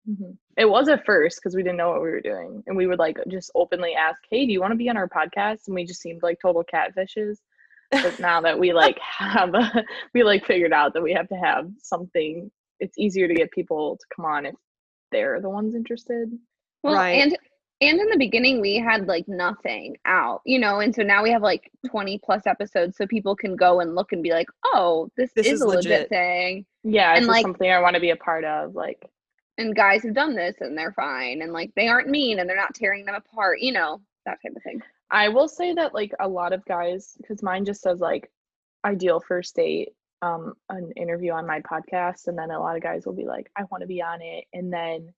mm-hmm. 0.09 0.33
It 0.57 0.66
was 0.66 0.88
at 0.88 1.05
first 1.05 1.38
because 1.40 1.57
we 1.57 1.62
didn't 1.62 1.79
know 1.79 1.90
what 1.90 2.03
we 2.03 2.11
were 2.11 2.20
doing. 2.20 2.62
And 2.66 2.77
we 2.77 2.87
would 2.87 2.98
like 2.98 3.18
just 3.29 3.50
openly 3.55 3.94
ask, 3.94 4.20
Hey, 4.31 4.46
do 4.46 4.53
you 4.53 4.61
want 4.61 4.72
to 4.72 4.77
be 4.77 4.88
on 4.88 4.96
our 4.96 5.09
podcast? 5.09 5.66
And 5.66 5.74
we 5.74 5.85
just 5.85 6.00
seemed 6.00 6.22
like 6.22 6.38
total 6.40 6.64
catfishes. 6.64 7.38
But 7.90 8.18
now 8.20 8.40
that 8.42 8.59
we 8.59 8.72
like 8.72 8.98
have 9.18 9.55
a, 9.55 9.85
we 10.14 10.22
like 10.22 10.46
figured 10.46 10.72
out 10.72 10.94
that 10.94 11.03
we 11.03 11.12
have 11.12 11.29
to 11.29 11.37
have 11.37 11.70
something, 11.83 12.50
it's 12.81 12.98
easier 12.98 13.27
to 13.29 13.35
get 13.35 13.50
people 13.53 13.96
to 13.96 14.07
come 14.14 14.24
on 14.27 14.46
if 14.46 14.55
they're 15.11 15.40
the 15.40 15.48
ones 15.50 15.74
interested. 15.74 16.29
Well, 16.83 16.94
Right. 16.94 17.22
and 17.22 17.37
and 17.80 17.98
in 17.98 18.08
the 18.08 18.16
beginning 18.18 18.60
we 18.60 18.76
had 18.76 19.06
like 19.08 19.26
nothing 19.28 19.96
out, 20.06 20.40
you 20.44 20.58
know, 20.58 20.80
and 20.80 20.94
so 20.94 21.02
now 21.02 21.22
we 21.22 21.30
have 21.30 21.42
like 21.42 21.70
20 21.87 22.18
plus 22.24 22.46
episodes 22.46 22.96
so 22.96 23.06
people 23.06 23.34
can 23.37 23.56
go 23.56 23.80
and 23.80 23.94
look 23.94 24.12
and 24.12 24.22
be 24.22 24.30
like, 24.30 24.46
"Oh, 24.64 25.10
this, 25.16 25.30
This 25.34 25.46
is, 25.46 25.52
is 25.54 25.60
a 25.62 25.66
legit, 25.66 25.90
legit." 25.90 26.08
thing." 26.08 26.66
Yeah, 26.82 27.14
And, 27.16 27.26
like- 27.26 27.42
something 27.42 27.70
I 27.70 27.80
want 27.80 27.94
to 27.94 28.00
be 28.00 28.10
a 28.10 28.16
part 28.16 28.44
of. 28.44 28.74
Like, 28.74 29.04
And 29.58 29.74
guys 29.74 30.02
have 30.04 30.14
done 30.14 30.34
this 30.34 30.56
and 30.60 30.76
they're 30.76 30.92
fine 30.92 31.42
and 31.42 31.52
like 31.52 31.70
they 31.76 31.88
aren't 31.88 32.08
mean 32.08 32.38
and 32.38 32.48
they're 32.48 32.56
not 32.56 32.74
tearing 32.74 33.04
them 33.04 33.14
apart, 33.14 33.60
you 33.60 33.72
know, 33.72 34.00
that 34.26 34.38
type 34.42 34.54
of 34.56 34.62
thing. 34.62 34.80
I 35.10 35.28
will 35.28 35.48
say 35.48 35.74
that 35.74 35.94
like 35.94 36.12
a 36.20 36.28
lot 36.28 36.52
of 36.52 36.64
guys, 36.64 37.14
because 37.18 37.42
mine 37.42 37.64
just 37.64 37.82
says 37.82 38.00
like 38.00 38.30
ideal 38.84 39.20
first 39.20 39.54
date, 39.54 39.90
um, 40.22 40.54
an 40.70 40.90
interview 40.96 41.32
on 41.32 41.46
my 41.46 41.60
podcast, 41.60 42.26
and 42.28 42.37
then 42.38 42.50
a 42.50 42.58
lot 42.60 42.76
of 42.76 42.82
guys 42.82 43.04
will 43.06 43.12
be 43.14 43.26
like, 43.26 43.50
I 43.56 43.62
want 43.70 43.82
to 43.82 43.87
be 43.87 44.00
on 44.02 44.20
it, 44.22 44.44
and 44.52 44.72
then, 44.72 45.12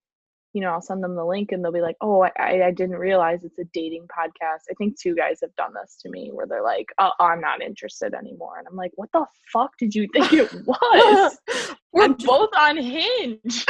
you 0.57 0.63
know, 0.63 0.71
I'll 0.71 0.81
send 0.81 1.05
them 1.05 1.15
the 1.15 1.25
link, 1.25 1.53
and 1.53 1.63
they'll 1.63 1.71
be 1.71 1.83
like, 1.83 1.99
Oh, 2.01 2.23
I, 2.23 2.63
I 2.65 2.71
didn't 2.71 2.97
realize 2.97 3.45
it's 3.45 3.59
a 3.59 3.65
dating 3.75 4.09
podcast. 4.09 4.63
I 4.71 4.75
think 4.79 4.99
two 4.99 5.15
guys 5.15 5.41
have 5.43 5.55
done 5.55 5.75
this 5.75 5.99
to 6.01 6.09
me, 6.09 6.31
where 6.33 6.47
they're 6.47 6.63
like, 6.63 6.87
Oh, 6.99 7.11
I'm 7.21 7.43
not 7.43 7.61
interested 7.61 8.15
anymore, 8.15 8.59
and 8.59 8.67
I'm 8.67 8.75
like, 8.75 8.93
What 8.95 9.11
the 9.13 9.27
fuck 9.53 9.73
did 9.79 9.95
you 9.95 10.09
think 10.15 10.33
it 10.33 10.51
was? 10.67 11.39
We're 11.93 12.09
both 12.09 12.49
on 12.57 12.79
Hinge. 12.79 13.67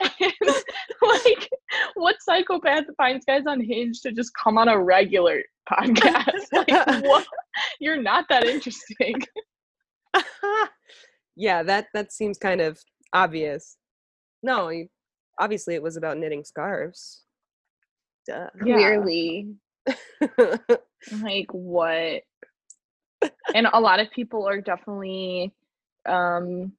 and, 0.00 0.32
like, 1.02 1.50
what 1.94 2.16
psychopath 2.22 2.84
finds 2.96 3.26
guys 3.26 3.44
on 3.46 3.60
Hinge 3.60 4.00
to 4.00 4.10
just 4.10 4.32
come 4.32 4.56
on 4.56 4.68
a 4.68 4.82
regular 4.82 5.42
podcast? 5.70 6.46
like, 6.52 7.04
what? 7.04 7.26
You're 7.80 8.00
not 8.00 8.24
that 8.30 8.44
interesting. 8.44 9.20
yeah, 11.36 11.62
that 11.64 11.88
that 11.92 12.12
seems 12.12 12.38
kind 12.38 12.62
of 12.62 12.78
obvious. 13.12 13.76
No, 14.42 14.70
you, 14.70 14.88
obviously 15.38 15.74
it 15.74 15.82
was 15.82 15.96
about 15.96 16.18
knitting 16.18 16.44
scarves. 16.44 17.22
Duh. 18.26 18.48
Yeah. 18.64 18.74
Clearly. 18.76 19.48
Like, 21.22 21.46
what? 21.52 22.22
And 23.54 23.68
a 23.72 23.80
lot 23.80 24.00
of 24.00 24.10
people 24.10 24.48
are 24.48 24.60
definitely 24.60 25.52
um 26.06 26.72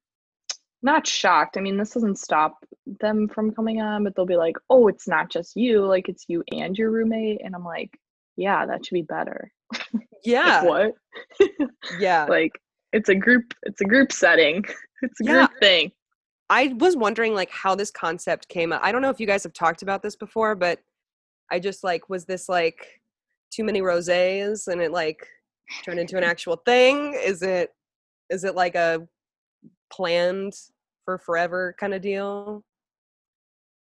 not 0.82 1.06
shocked. 1.06 1.56
I 1.56 1.60
mean, 1.60 1.76
this 1.76 1.90
doesn't 1.92 2.18
stop 2.18 2.56
them 3.00 3.28
from 3.28 3.52
coming 3.52 3.80
on, 3.80 4.04
but 4.04 4.14
they'll 4.14 4.26
be 4.26 4.36
like, 4.36 4.56
"Oh, 4.68 4.88
it's 4.88 5.08
not 5.08 5.30
just 5.30 5.56
you. 5.56 5.84
Like, 5.86 6.08
it's 6.08 6.24
you 6.28 6.42
and 6.52 6.76
your 6.76 6.90
roommate." 6.90 7.40
And 7.44 7.54
I'm 7.54 7.64
like, 7.64 7.90
"Yeah, 8.36 8.66
that 8.66 8.84
should 8.84 8.94
be 8.94 9.02
better." 9.02 9.50
Like, 9.94 10.08
yeah, 10.24 10.64
what? 10.64 10.92
yeah. 11.98 12.26
like 12.28 12.52
it's 12.92 13.08
a 13.08 13.14
group 13.14 13.54
it's 13.62 13.80
a 13.80 13.84
group 13.86 14.12
setting 14.12 14.62
it's 15.02 15.18
a 15.22 15.24
Yeah. 15.24 15.32
group 15.46 15.50
thing 15.60 15.92
I 16.50 16.74
was 16.78 16.96
wondering 16.96 17.32
like 17.32 17.50
how 17.50 17.74
this 17.74 17.90
concept 17.90 18.48
came 18.48 18.72
up. 18.72 18.80
I 18.84 18.92
don't 18.92 19.02
know 19.02 19.08
if 19.08 19.20
you 19.20 19.26
guys 19.26 19.44
have 19.44 19.52
talked 19.52 19.82
about 19.82 20.02
this 20.02 20.16
before, 20.16 20.54
but 20.54 20.80
I 21.50 21.58
just 21.60 21.84
like 21.84 22.10
was 22.10 22.24
this 22.26 22.48
like 22.48 23.00
too 23.50 23.64
many 23.64 23.80
rosés 23.80 24.68
and 24.68 24.82
it 24.82 24.92
like 24.92 25.26
turned 25.84 26.00
into 26.00 26.18
an 26.18 26.24
actual 26.24 26.56
thing? 26.56 27.14
Is 27.14 27.42
it 27.42 27.70
is 28.28 28.44
it 28.44 28.54
like 28.54 28.74
a 28.74 29.06
planned 29.92 30.54
for 31.04 31.18
forever 31.18 31.74
kind 31.78 31.94
of 31.94 32.02
deal? 32.02 32.64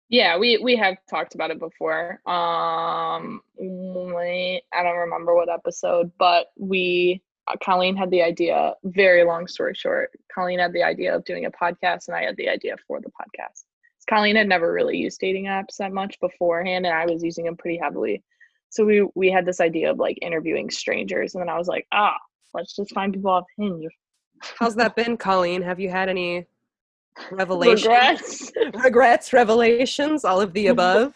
yeah 0.09 0.37
we 0.37 0.57
we 0.57 0.75
have 0.75 0.95
talked 1.09 1.35
about 1.35 1.51
it 1.51 1.59
before 1.59 2.21
um 2.27 3.41
i 3.59 4.59
don't 4.83 4.97
remember 4.97 5.33
what 5.33 5.49
episode 5.49 6.11
but 6.19 6.47
we 6.57 7.21
uh, 7.47 7.55
colleen 7.63 7.95
had 7.95 8.11
the 8.11 8.21
idea 8.21 8.73
very 8.83 9.23
long 9.23 9.47
story 9.47 9.73
short 9.75 10.11
colleen 10.35 10.59
had 10.59 10.73
the 10.73 10.83
idea 10.83 11.15
of 11.15 11.23
doing 11.25 11.45
a 11.45 11.51
podcast 11.51 12.07
and 12.09 12.15
i 12.17 12.23
had 12.23 12.35
the 12.37 12.49
idea 12.49 12.75
for 12.87 12.99
the 13.01 13.09
podcast 13.09 13.63
colleen 14.09 14.35
had 14.35 14.47
never 14.47 14.71
really 14.73 14.97
used 14.97 15.19
dating 15.19 15.45
apps 15.45 15.77
that 15.79 15.93
much 15.93 16.19
beforehand 16.19 16.85
and 16.85 16.93
i 16.95 17.05
was 17.05 17.23
using 17.23 17.45
them 17.45 17.55
pretty 17.57 17.79
heavily 17.81 18.21
so 18.69 18.83
we 18.85 19.07
we 19.15 19.31
had 19.31 19.45
this 19.45 19.61
idea 19.61 19.89
of 19.89 19.97
like 19.97 20.17
interviewing 20.21 20.69
strangers 20.69 21.33
and 21.33 21.41
then 21.41 21.49
i 21.49 21.57
was 21.57 21.67
like 21.67 21.87
ah 21.93 22.15
let's 22.53 22.75
just 22.75 22.93
find 22.93 23.13
people 23.13 23.31
off 23.31 23.45
hinge 23.57 23.87
How's 24.59 24.75
that 24.75 24.95
been, 24.95 25.17
Colleen? 25.17 25.61
Have 25.61 25.79
you 25.79 25.89
had 25.89 26.09
any 26.09 26.45
revelations? 27.31 27.83
regrets 27.85 28.51
Regrets, 28.83 29.33
revelations, 29.33 30.25
all 30.25 30.41
of 30.41 30.53
the 30.53 30.67
above. 30.75 31.13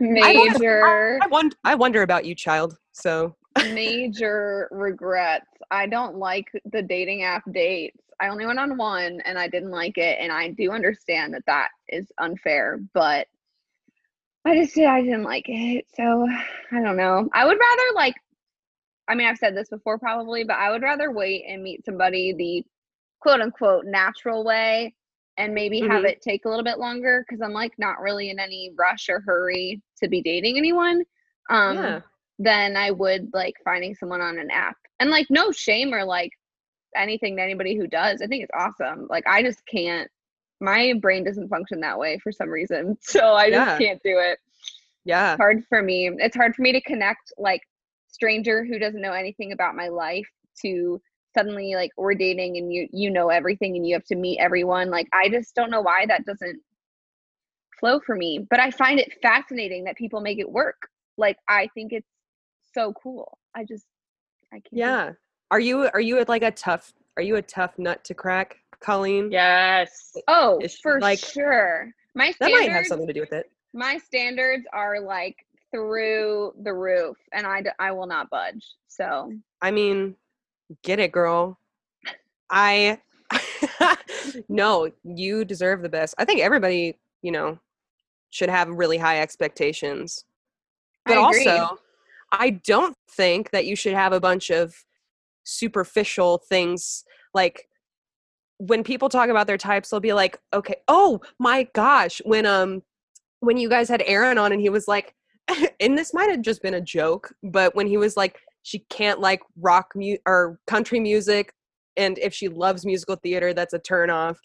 don't- 0.00 0.12
Major 0.12 1.18
I 1.22 1.26
wonder, 1.28 1.56
I 1.64 1.74
wonder 1.74 2.02
about 2.02 2.24
you, 2.24 2.34
child. 2.34 2.76
So 2.92 3.34
major 3.72 4.68
regrets. 4.70 5.46
I 5.70 5.86
don't 5.86 6.16
like 6.16 6.46
the 6.72 6.82
dating 6.82 7.22
app 7.24 7.42
dates. 7.52 8.01
I 8.22 8.28
only 8.28 8.46
went 8.46 8.60
on 8.60 8.78
one 8.78 9.20
and 9.24 9.38
I 9.38 9.48
didn't 9.48 9.72
like 9.72 9.98
it. 9.98 10.18
And 10.20 10.32
I 10.32 10.50
do 10.50 10.70
understand 10.70 11.34
that 11.34 11.46
that 11.46 11.70
is 11.88 12.12
unfair, 12.18 12.78
but 12.94 13.26
I 14.44 14.56
just 14.56 14.74
did, 14.74 14.86
I 14.86 15.02
didn't 15.02 15.24
like 15.24 15.46
it. 15.48 15.86
So 15.94 16.28
I 16.72 16.80
don't 16.82 16.96
know. 16.96 17.28
I 17.34 17.44
would 17.44 17.58
rather 17.58 17.82
like, 17.94 18.14
I 19.08 19.14
mean, 19.14 19.26
I've 19.26 19.38
said 19.38 19.56
this 19.56 19.70
before 19.70 19.98
probably, 19.98 20.44
but 20.44 20.56
I 20.56 20.70
would 20.70 20.82
rather 20.82 21.10
wait 21.12 21.44
and 21.48 21.62
meet 21.62 21.84
somebody 21.84 22.32
the 22.34 22.64
quote 23.20 23.40
unquote 23.40 23.86
natural 23.86 24.44
way 24.44 24.94
and 25.38 25.54
maybe 25.54 25.80
have 25.82 26.04
Mhm. 26.04 26.06
it 26.06 26.22
take 26.22 26.44
a 26.44 26.48
little 26.48 26.64
bit 26.64 26.78
longer 26.78 27.24
because 27.26 27.42
I'm 27.42 27.52
like 27.52 27.72
not 27.78 28.00
really 28.00 28.30
in 28.30 28.38
any 28.38 28.72
rush 28.78 29.08
or 29.08 29.20
hurry 29.20 29.82
to 29.98 30.08
be 30.08 30.22
dating 30.22 30.58
anyone. 30.58 31.04
Um, 31.50 31.76
yeah, 31.76 32.00
than 32.38 32.76
I 32.76 32.90
would 32.90 33.30
like 33.34 33.54
finding 33.64 33.94
someone 33.94 34.20
on 34.20 34.38
an 34.38 34.50
app. 34.50 34.76
And 35.00 35.10
like 35.10 35.26
no 35.30 35.52
shame 35.52 35.94
or 35.94 36.04
like 36.04 36.32
anything 36.96 37.36
to 37.36 37.42
anybody 37.42 37.76
who 37.76 37.86
does. 37.86 38.20
I 38.22 38.26
think 38.26 38.42
it's 38.44 38.52
awesome. 38.54 39.06
Like 39.10 39.24
I 39.26 39.42
just 39.42 39.64
can't 39.66 40.10
my 40.60 40.94
brain 41.00 41.24
doesn't 41.24 41.48
function 41.48 41.80
that 41.80 41.98
way 41.98 42.18
for 42.22 42.32
some 42.32 42.48
reason. 42.50 42.96
So 43.02 43.34
I 43.34 43.50
just 43.50 43.66
Yeah. 43.66 43.76
can't 43.76 44.00
do 44.02 44.18
it. 44.18 44.38
yeah, 45.04 45.32
It's 45.32 45.38
hard 45.38 45.64
for 45.68 45.82
me. 45.82 46.10
It's 46.18 46.36
hard 46.36 46.54
for 46.54 46.62
me 46.62 46.72
to 46.72 46.80
connect 46.82 47.32
like 47.38 47.62
stranger 48.08 48.64
who 48.64 48.78
doesn't 48.78 49.00
know 49.00 49.12
anything 49.12 49.52
about 49.52 49.74
my 49.74 49.88
life 49.88 50.28
to 50.62 51.00
suddenly 51.34 51.74
like 51.74 51.90
we're 51.96 52.14
dating 52.14 52.58
and 52.58 52.72
you 52.72 52.86
you 52.92 53.10
know 53.10 53.30
everything 53.30 53.76
and 53.76 53.86
you 53.86 53.94
have 53.94 54.04
to 54.04 54.16
meet 54.16 54.38
everyone. 54.38 54.90
Like 54.90 55.08
I 55.12 55.28
just 55.28 55.54
don't 55.54 55.70
know 55.70 55.80
why 55.80 56.06
that 56.06 56.24
doesn't 56.26 56.60
flow 57.80 58.00
for 58.00 58.14
me. 58.16 58.46
But 58.48 58.60
I 58.60 58.70
find 58.70 58.98
it 59.00 59.12
fascinating 59.22 59.84
that 59.84 59.96
people 59.96 60.20
make 60.20 60.38
it 60.38 60.50
work. 60.50 60.88
Like 61.16 61.36
I 61.48 61.68
think 61.74 61.92
it's 61.92 62.08
so 62.74 62.92
cool. 63.02 63.38
I 63.54 63.64
just 63.64 63.86
I 64.52 64.60
can't. 64.60 64.72
yeah. 64.72 65.12
Are 65.52 65.60
you 65.60 65.90
are 65.92 66.00
you 66.00 66.24
like 66.28 66.42
a 66.42 66.50
tough 66.50 66.94
are 67.18 67.22
you 67.22 67.36
a 67.36 67.42
tough 67.42 67.78
nut 67.78 68.02
to 68.04 68.14
crack, 68.14 68.56
Colleen? 68.80 69.30
yes 69.30 70.16
Oh, 70.26 70.58
Is 70.62 70.72
she, 70.72 70.78
for 70.82 70.98
like- 70.98 71.18
sure. 71.18 71.92
My 72.14 72.32
That 72.40 72.50
might 72.50 72.62
have 72.62 72.62
standards, 72.64 72.88
something 72.88 73.06
to 73.06 73.12
do 73.12 73.20
with 73.20 73.32
it. 73.34 73.50
my 73.74 73.98
standards 73.98 74.64
are 74.72 74.98
like 74.98 75.36
through 75.70 76.54
the 76.62 76.72
roof, 76.72 77.16
and 77.34 77.46
I 77.46 77.62
I 77.78 77.92
will 77.92 78.06
not 78.06 78.30
budge. 78.30 78.64
So 78.88 79.32
I 79.60 79.70
mean, 79.70 80.16
get 80.82 80.98
it, 81.00 81.12
girl. 81.12 81.58
I 82.50 82.98
no, 84.48 84.90
you 85.04 85.44
deserve 85.44 85.82
the 85.82 85.88
best. 85.90 86.14
I 86.18 86.24
think 86.24 86.40
everybody, 86.40 86.98
you 87.22 87.30
know, 87.32 87.58
should 88.30 88.48
have 88.50 88.68
really 88.70 88.96
high 88.98 89.20
expectations. 89.20 90.24
But 91.04 91.18
I 91.18 91.28
agree. 91.28 91.46
also, 91.46 91.78
I 92.30 92.50
don't 92.50 92.96
think 93.10 93.50
that 93.50 93.66
you 93.66 93.76
should 93.76 93.94
have 93.94 94.12
a 94.14 94.20
bunch 94.20 94.50
of 94.50 94.74
superficial 95.44 96.38
things 96.48 97.04
like 97.34 97.68
when 98.58 98.84
people 98.84 99.08
talk 99.08 99.28
about 99.28 99.46
their 99.46 99.58
types 99.58 99.90
they'll 99.90 100.00
be 100.00 100.12
like 100.12 100.38
okay 100.52 100.76
oh 100.88 101.20
my 101.38 101.66
gosh 101.74 102.20
when 102.24 102.46
um 102.46 102.82
when 103.40 103.56
you 103.56 103.68
guys 103.68 103.88
had 103.88 104.02
aaron 104.06 104.38
on 104.38 104.52
and 104.52 104.60
he 104.60 104.68
was 104.68 104.86
like 104.86 105.14
and 105.80 105.98
this 105.98 106.14
might 106.14 106.30
have 106.30 106.42
just 106.42 106.62
been 106.62 106.74
a 106.74 106.80
joke 106.80 107.32
but 107.42 107.74
when 107.74 107.86
he 107.86 107.96
was 107.96 108.16
like 108.16 108.38
she 108.62 108.80
can't 108.90 109.20
like 109.20 109.40
rock 109.60 109.92
mu- 109.94 110.16
or 110.26 110.58
country 110.66 111.00
music 111.00 111.52
and 111.96 112.18
if 112.18 112.32
she 112.32 112.48
loves 112.48 112.86
musical 112.86 113.16
theater 113.16 113.52
that's 113.52 113.74
a 113.74 113.78
turn 113.78 114.08
off. 114.08 114.38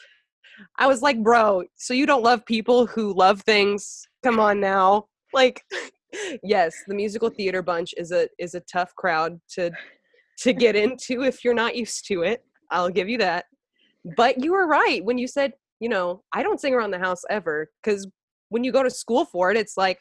I 0.78 0.88
was 0.88 1.02
like 1.02 1.22
bro 1.22 1.64
so 1.76 1.94
you 1.94 2.06
don't 2.06 2.24
love 2.24 2.46
people 2.46 2.88
who 2.88 3.14
love 3.14 3.42
things? 3.42 4.08
Come 4.24 4.40
on 4.40 4.60
now. 4.60 5.06
Like 5.34 5.64
yes 6.44 6.74
the 6.88 6.96
musical 6.96 7.30
theater 7.30 7.62
bunch 7.62 7.94
is 7.98 8.12
a 8.12 8.28
is 8.40 8.56
a 8.56 8.62
tough 8.62 8.96
crowd 8.96 9.40
to 9.50 9.72
to 10.38 10.54
get 10.54 10.76
into 10.76 11.24
if 11.24 11.44
you're 11.44 11.54
not 11.54 11.76
used 11.76 12.06
to 12.08 12.22
it 12.22 12.44
i'll 12.72 12.90
give 12.90 13.10
you 13.10 13.18
that. 13.18 13.46
But 14.16 14.44
you 14.44 14.54
were 14.54 14.68
right 14.68 15.04
when 15.04 15.18
you 15.18 15.28
said 15.28 15.54
you 15.80 15.90
know 15.90 16.24
i 16.34 16.42
don't 16.44 16.60
sing 16.60 16.74
around 16.74 16.92
the 16.92 17.00
house 17.00 17.24
ever 17.30 17.70
because 17.82 18.08
when 18.50 18.64
you 18.64 18.72
go 18.72 18.84
to 18.84 18.90
school 18.90 19.26
for 19.26 19.52
it 19.52 19.58
it's 19.58 19.78
like 19.78 20.00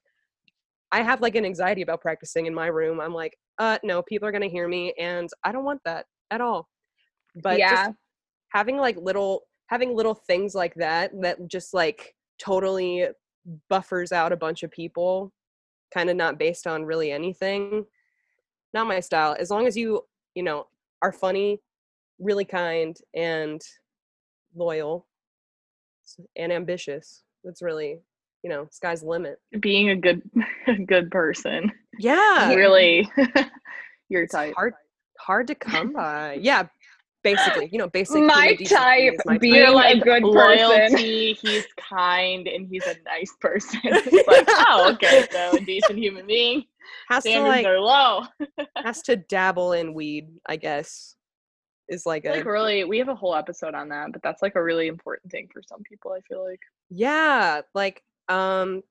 i 0.93 1.03
have 1.03 1.21
like 1.21 1.35
an 1.35 1.45
anxiety 1.45 1.83
about 1.83 2.01
practicing 2.01 2.47
in 2.47 2.55
my 2.55 2.67
room. 2.67 3.01
I'm 3.01 3.15
like 3.15 3.37
uh 3.59 3.79
no 3.83 4.03
people 4.03 4.29
are 4.29 4.33
gonna 4.33 4.47
hear 4.47 4.69
me 4.69 4.95
and 4.99 5.29
i 5.45 5.53
don't 5.53 5.65
want 5.65 5.81
that 5.85 6.07
at 6.31 6.41
all. 6.41 6.69
But 7.43 7.59
yeah, 7.59 7.71
just 7.71 7.97
having 8.53 8.77
like 8.77 8.97
little 8.97 9.43
having 9.69 9.95
little 9.95 10.15
things 10.15 10.55
like 10.55 10.75
that 10.77 11.11
that 11.23 11.49
just 11.49 11.75
like 11.75 12.15
totally 12.39 13.09
buffers 13.69 14.13
out 14.13 14.33
a 14.33 14.37
bunch 14.37 14.63
of 14.63 14.71
people 14.71 15.33
kind 15.93 16.11
of 16.11 16.17
not 16.17 16.39
based 16.39 16.67
on 16.67 16.85
really 16.85 17.13
anything 17.13 17.85
not 18.75 18.87
my 18.87 19.01
style. 19.01 19.35
As 19.39 19.51
long 19.51 19.67
as 19.67 19.77
you 19.77 20.03
you 20.37 20.45
know 20.45 20.69
are 21.03 21.13
funny 21.13 21.61
really 22.21 22.45
kind 22.45 22.97
and 23.17 23.61
loyal 24.55 25.07
and 26.37 26.53
ambitious 26.53 27.25
that's 27.43 27.61
really 27.63 27.99
you 28.47 28.51
know, 28.51 28.69
sky's 28.71 29.01
the 29.01 29.09
limit. 29.09 29.41
Being 29.59 29.91
a 29.91 29.97
good 29.97 30.23
a 30.69 30.75
good 30.79 31.11
person. 31.11 31.73
Yeah. 31.99 32.55
Really 32.55 33.11
your 34.09 34.23
It's 34.23 34.33
type. 34.35 34.55
hard 34.55 34.75
hard 35.19 35.49
to 35.49 35.57
come 35.57 35.93
by. 35.93 36.39
Yeah. 36.41 36.69
Basically, 37.25 37.69
you 37.73 37.79
know, 37.79 37.89
basically 37.89 38.21
My 38.23 38.55
type 38.55 39.15
is 39.15 39.21
my 39.27 39.37
being 39.39 39.57
You're 39.57 39.67
a 39.67 39.73
like 39.73 40.01
good 40.01 40.23
person. 40.23 40.33
loyalty, 40.33 41.33
he's 41.33 41.67
kind 41.77 42.47
and 42.47 42.69
he's 42.69 42.87
a 42.87 42.95
nice 43.05 43.35
person. 43.41 43.81
it's 43.85 44.29
like, 44.29 44.45
oh, 44.49 44.93
okay, 44.93 45.27
so 45.33 45.57
a 45.57 45.61
decent 45.61 45.99
human 45.99 46.25
being. 46.25 46.63
Has 47.09 47.25
to 47.25 47.31
Standards 47.31 47.57
like 47.57 47.67
are 47.67 47.81
low. 47.81 48.23
has 48.77 49.03
to 49.03 49.17
dabble 49.17 49.73
in 49.73 49.95
weed, 49.95 50.29
I 50.47 50.57
guess. 50.57 51.17
Is 51.89 52.05
like 52.05 52.25
a 52.25 52.31
like 52.31 52.45
really 52.45 52.85
we 52.85 52.99
have 52.99 53.09
a 53.09 53.15
whole 53.15 53.35
episode 53.35 53.75
on 53.75 53.89
that, 53.91 54.13
but 54.13 54.23
that's 54.23 54.43
like 54.43 54.57
a 54.57 54.63
really 54.63 54.89
important 54.89 55.31
thing 55.31 55.49
for 55.53 55.63
some 55.63 55.83
people, 55.83 56.13
I 56.13 56.21
feel 56.29 56.45
like. 56.45 56.61
Yeah, 56.91 57.61
like 57.75 58.03
um 58.29 58.83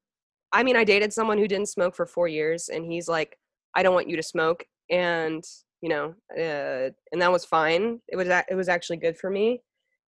I 0.53 0.63
mean 0.63 0.77
I 0.77 0.85
dated 0.85 1.11
someone 1.11 1.37
who 1.37 1.47
didn't 1.47 1.67
smoke 1.67 1.95
for 1.95 2.05
4 2.05 2.29
years 2.29 2.69
and 2.69 2.85
he's 2.85 3.09
like 3.09 3.37
I 3.75 3.83
don't 3.83 3.93
want 3.93 4.07
you 4.07 4.15
to 4.15 4.23
smoke 4.23 4.65
and 4.89 5.43
you 5.81 5.89
know 5.89 6.15
uh 6.37 6.89
and 7.11 7.21
that 7.21 7.31
was 7.31 7.43
fine. 7.43 7.99
It 8.07 8.15
was 8.15 8.27
it 8.27 8.55
was 8.55 8.69
actually 8.69 8.97
good 8.97 9.17
for 9.17 9.29
me 9.29 9.61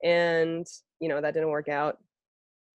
and 0.03 0.65
you 0.99 1.09
know 1.09 1.21
that 1.21 1.33
didn't 1.33 1.49
work 1.49 1.67
out. 1.67 1.97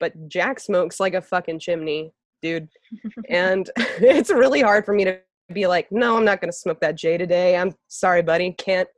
But 0.00 0.28
Jack 0.28 0.60
smokes 0.60 1.00
like 1.00 1.14
a 1.14 1.22
fucking 1.22 1.60
chimney, 1.60 2.12
dude. 2.44 2.68
and 3.28 3.68
it's 3.76 4.30
really 4.30 4.60
hard 4.60 4.84
for 4.84 4.94
me 4.94 5.04
to 5.04 5.18
be 5.52 5.66
like, 5.66 5.90
"No, 5.90 6.16
I'm 6.16 6.24
not 6.24 6.40
going 6.40 6.52
to 6.52 6.56
smoke 6.56 6.80
that 6.80 6.94
J 6.96 7.18
today. 7.18 7.56
I'm 7.56 7.74
sorry, 7.88 8.22
buddy. 8.22 8.52
Can't 8.52 8.88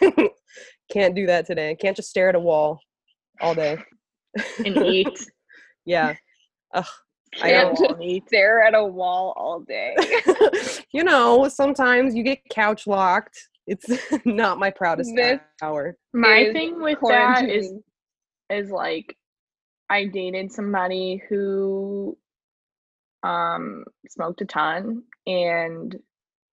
can't 0.92 1.14
do 1.14 1.26
that 1.26 1.46
today. 1.46 1.76
Can't 1.78 1.96
just 1.96 2.08
stare 2.08 2.30
at 2.30 2.34
a 2.34 2.40
wall 2.40 2.80
all 3.40 3.54
day." 3.54 3.76
and 4.64 4.78
eat. 4.78 5.18
Yeah. 5.84 6.14
Ugh, 6.72 6.86
I 7.42 7.50
Can't 7.50 7.78
know. 7.78 7.96
just 7.98 8.28
stare 8.28 8.62
at 8.62 8.74
a 8.74 8.82
wall 8.82 9.34
all 9.36 9.60
day. 9.60 9.94
you 10.94 11.04
know, 11.04 11.48
sometimes 11.48 12.14
you 12.14 12.22
get 12.22 12.38
couch 12.50 12.86
locked. 12.86 13.38
It's 13.66 13.86
not 14.24 14.58
my 14.58 14.70
proudest 14.70 15.12
This 15.14 15.38
hour. 15.60 15.96
My 16.14 16.50
thing 16.52 16.80
with 16.80 16.98
that 17.06 17.48
is 17.48 17.74
is 18.48 18.70
like 18.70 19.14
I 19.90 20.06
dated 20.06 20.50
somebody 20.50 21.22
who 21.28 22.16
um 23.22 23.84
smoked 24.08 24.40
a 24.40 24.44
ton 24.44 25.02
and 25.26 25.96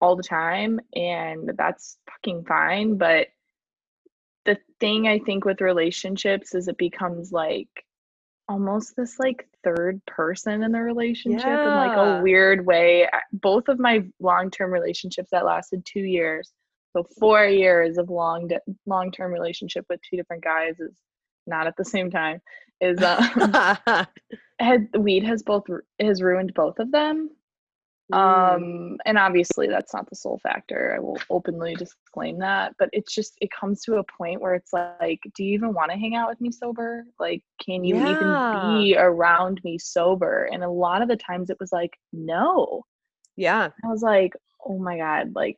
all 0.02 0.16
the 0.16 0.24
time 0.24 0.80
and 0.94 1.52
that's 1.58 1.98
fucking 2.10 2.46
fine 2.46 2.98
but 2.98 3.28
the 4.46 4.58
thing 4.80 5.08
I 5.08 5.20
think 5.20 5.46
with 5.46 5.62
relationships 5.62 6.56
is 6.56 6.68
it 6.68 6.78
becomes 6.78 7.32
like 7.32 7.70
almost 8.48 8.96
this 8.96 9.20
like 9.20 9.48
third 9.64 10.04
person 10.06 10.64
in 10.64 10.72
the 10.72 10.82
relationship 10.82 11.46
in 11.46 11.76
like 11.76 11.96
a 11.96 12.22
weird 12.24 12.66
way. 12.66 13.08
Both 13.32 13.68
of 13.68 13.80
my 13.80 14.06
long-term 14.20 14.72
relationships 14.72 15.30
that 15.32 15.46
lasted 15.46 15.86
2 15.86 16.00
years. 16.00 16.52
So 16.94 17.06
4 17.20 17.46
years 17.46 18.00
of 18.00 18.10
long 18.10 18.50
long-term 18.88 19.32
relationship 19.32 19.86
with 19.88 20.00
two 20.02 20.18
different 20.18 20.44
guys 20.44 20.80
is 20.80 20.96
not 21.46 21.68
at 21.68 21.76
the 21.78 21.86
same 21.86 22.10
time 22.10 22.42
is 22.82 22.98
uh 23.02 24.06
had 24.60 24.88
weed 24.98 25.24
has 25.24 25.44
both 25.44 25.64
has 26.00 26.22
ruined 26.22 26.54
both 26.54 26.80
of 26.80 26.92
them 26.92 27.30
Mm. 28.12 28.18
um 28.18 28.98
and 29.06 29.20
obviously 29.20 29.68
that's 29.68 29.94
not 29.94 30.10
the 30.10 30.16
sole 30.16 30.40
factor 30.42 30.96
i 30.96 31.00
will 31.00 31.20
openly 31.30 31.76
disclaim 31.76 32.40
that 32.40 32.74
but 32.80 32.90
it's 32.92 33.14
just 33.14 33.34
it 33.40 33.52
comes 33.52 33.84
to 33.84 33.98
a 33.98 34.04
point 34.18 34.42
where 34.42 34.56
it's 34.56 34.74
like 34.74 35.20
do 35.36 35.44
you 35.44 35.54
even 35.54 35.74
want 35.76 35.92
to 35.92 35.98
hang 35.98 36.16
out 36.16 36.28
with 36.28 36.42
me 36.42 36.52
sober 36.52 37.06
like 37.20 37.44
can 37.64 37.84
you 37.84 37.98
Yeah. 37.98 38.06
even 38.08 38.50
be 38.52 38.96
around 38.98 39.62
me 39.64 39.78
sober 39.78 40.46
and 40.52 40.64
a 40.64 40.70
lot 40.70 41.04
of 41.04 41.08
the 41.08 41.18
times 41.18 41.52
it 41.52 41.58
was 41.60 41.72
like 41.72 42.00
no 42.12 42.84
yeah. 43.36 43.70
i 43.84 43.88
was 43.88 44.02
like 44.02 44.34
oh 44.66 44.80
my 44.80 44.98
god 44.98 45.32
like 45.36 45.58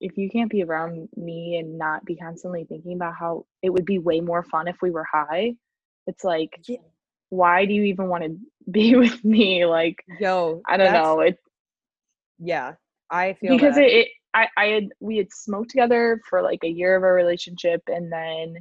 if 0.00 0.16
you 0.16 0.30
can't 0.30 0.50
be 0.50 0.62
around 0.62 1.06
me 1.16 1.58
and 1.58 1.76
not 1.76 2.02
be 2.06 2.16
constantly 2.16 2.64
thinking 2.64 2.94
about 2.94 3.14
how 3.14 3.44
it 3.62 3.68
would 3.68 3.84
be 3.84 3.98
way 3.98 4.20
more 4.22 4.42
fun 4.44 4.68
if 4.68 4.76
we 4.80 4.90
were 4.90 5.04
high 5.12 5.54
it's 6.06 6.24
like 6.24 6.60
Yeah. 6.66 6.78
why 7.28 7.64
do 7.64 7.72
you 7.72 7.84
even 7.84 8.08
want 8.08 8.24
to 8.24 8.36
be 8.70 8.96
with 9.02 9.24
me 9.24 9.64
like 9.66 10.04
Yo, 10.20 10.62
i 10.68 10.76
don't 10.76 10.92
know 10.92 11.20
it 11.20 11.38
Yeah. 12.38 12.74
I 13.10 13.34
feel 13.34 13.58
because 13.58 13.76
that. 13.76 13.84
it, 13.84 13.92
it 13.92 14.08
I, 14.34 14.48
I 14.56 14.66
had 14.66 14.88
we 15.00 15.16
had 15.16 15.32
smoked 15.32 15.70
together 15.70 16.20
for 16.28 16.42
like 16.42 16.60
a 16.62 16.68
year 16.68 16.96
of 16.96 17.02
our 17.02 17.12
relationship 17.14 17.82
and 17.88 18.12
then 18.12 18.56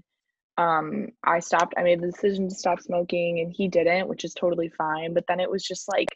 um 0.58 1.10
i 1.24 1.40
stopped 1.40 1.76
i 1.78 1.84
made 1.84 2.02
the 2.02 2.12
decision 2.12 2.50
to 2.50 2.56
stop 2.56 2.82
smoking 2.82 3.40
and 3.40 3.54
he 3.56 3.68
didn't 3.68 4.08
which 4.08 4.24
is 4.26 4.34
totally 4.34 4.70
fine 4.70 5.14
but 5.14 5.24
then 5.28 5.40
it 5.40 5.50
was 5.50 5.64
just 5.64 5.88
like 5.88 6.08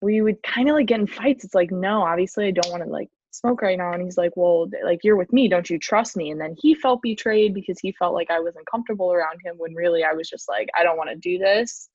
we 0.00 0.20
would 0.20 0.42
kind 0.42 0.68
of 0.68 0.74
like 0.74 0.86
get 0.86 1.00
in 1.00 1.06
fights 1.06 1.44
it's 1.44 1.54
like 1.54 1.70
no 1.70 2.02
obviously 2.02 2.46
i 2.46 2.50
don't 2.50 2.70
want 2.70 2.82
to 2.82 2.88
like 2.90 3.08
smoke 3.38 3.62
right 3.62 3.78
now 3.78 3.92
and 3.92 4.02
he's 4.02 4.18
like 4.18 4.32
well 4.36 4.68
like 4.84 5.00
you're 5.02 5.16
with 5.16 5.32
me 5.32 5.48
don't 5.48 5.70
you 5.70 5.78
trust 5.78 6.16
me 6.16 6.30
and 6.30 6.40
then 6.40 6.54
he 6.58 6.74
felt 6.74 7.02
betrayed 7.02 7.54
because 7.54 7.78
he 7.78 7.92
felt 7.92 8.14
like 8.14 8.30
i 8.30 8.40
wasn't 8.40 8.66
comfortable 8.70 9.12
around 9.12 9.38
him 9.44 9.54
when 9.58 9.74
really 9.74 10.04
i 10.04 10.12
was 10.12 10.28
just 10.28 10.48
like 10.48 10.68
i 10.78 10.82
don't 10.82 10.96
want 10.96 11.10
to 11.10 11.16
do 11.16 11.38
this 11.38 11.88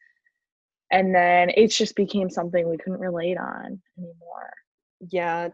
and 0.92 1.16
then 1.16 1.50
it 1.56 1.68
just 1.68 1.96
became 1.96 2.30
something 2.30 2.70
we 2.70 2.78
couldn't 2.78 3.00
relate 3.00 3.38
on 3.38 3.82
anymore 3.98 4.52
yeah. 5.10 5.50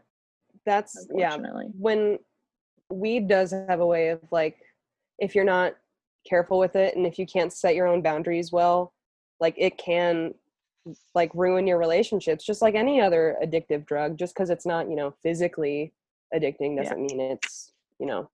That's 0.65 1.07
yeah. 1.15 1.37
when 1.77 2.19
weed 2.89 3.27
does 3.27 3.51
have 3.51 3.79
a 3.79 3.85
way 3.85 4.09
of 4.09 4.21
like 4.31 4.57
if 5.19 5.35
you're 5.35 5.43
not 5.43 5.75
careful 6.27 6.59
with 6.59 6.75
it 6.75 6.95
and 6.95 7.05
if 7.05 7.17
you 7.17 7.25
can't 7.25 7.53
set 7.53 7.75
your 7.75 7.87
own 7.87 8.01
boundaries 8.01 8.51
well 8.51 8.93
like 9.39 9.55
it 9.57 9.77
can 9.77 10.33
like 11.15 11.31
ruin 11.33 11.67
your 11.67 11.77
relationships 11.77 12.45
just 12.45 12.61
like 12.61 12.75
any 12.75 13.01
other 13.01 13.35
addictive 13.43 13.85
drug 13.85 14.17
just 14.17 14.33
because 14.33 14.49
it's 14.49 14.65
not 14.65 14.89
you 14.89 14.95
know 14.95 15.13
physically 15.23 15.93
addicting 16.33 16.77
doesn't 16.77 16.99
mean 16.99 17.19
it's 17.19 17.71
you 17.99 18.05
know 18.05 18.29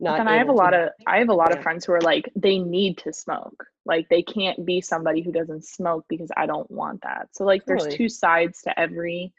not 0.00 0.18
then 0.18 0.28
I 0.28 0.36
have 0.36 0.48
a 0.48 0.52
lot 0.52 0.74
of 0.74 0.90
I 1.06 1.18
have 1.18 1.28
a 1.28 1.34
lot 1.34 1.50
yeah. 1.50 1.56
of 1.56 1.62
friends 1.62 1.84
who 1.84 1.92
are 1.92 2.00
like 2.00 2.30
they 2.36 2.58
need 2.58 2.98
to 2.98 3.12
smoke. 3.12 3.64
Like 3.84 4.08
they 4.08 4.22
can't 4.22 4.64
be 4.64 4.80
somebody 4.80 5.22
who 5.22 5.32
doesn't 5.32 5.64
smoke 5.64 6.04
because 6.08 6.30
I 6.36 6.46
don't 6.46 6.70
want 6.70 7.00
that. 7.02 7.28
So 7.32 7.44
like 7.44 7.64
there's 7.64 7.82
Totally. 7.82 7.96
two 7.96 8.08
sides 8.08 8.62
to 8.62 8.78
every 8.78 9.32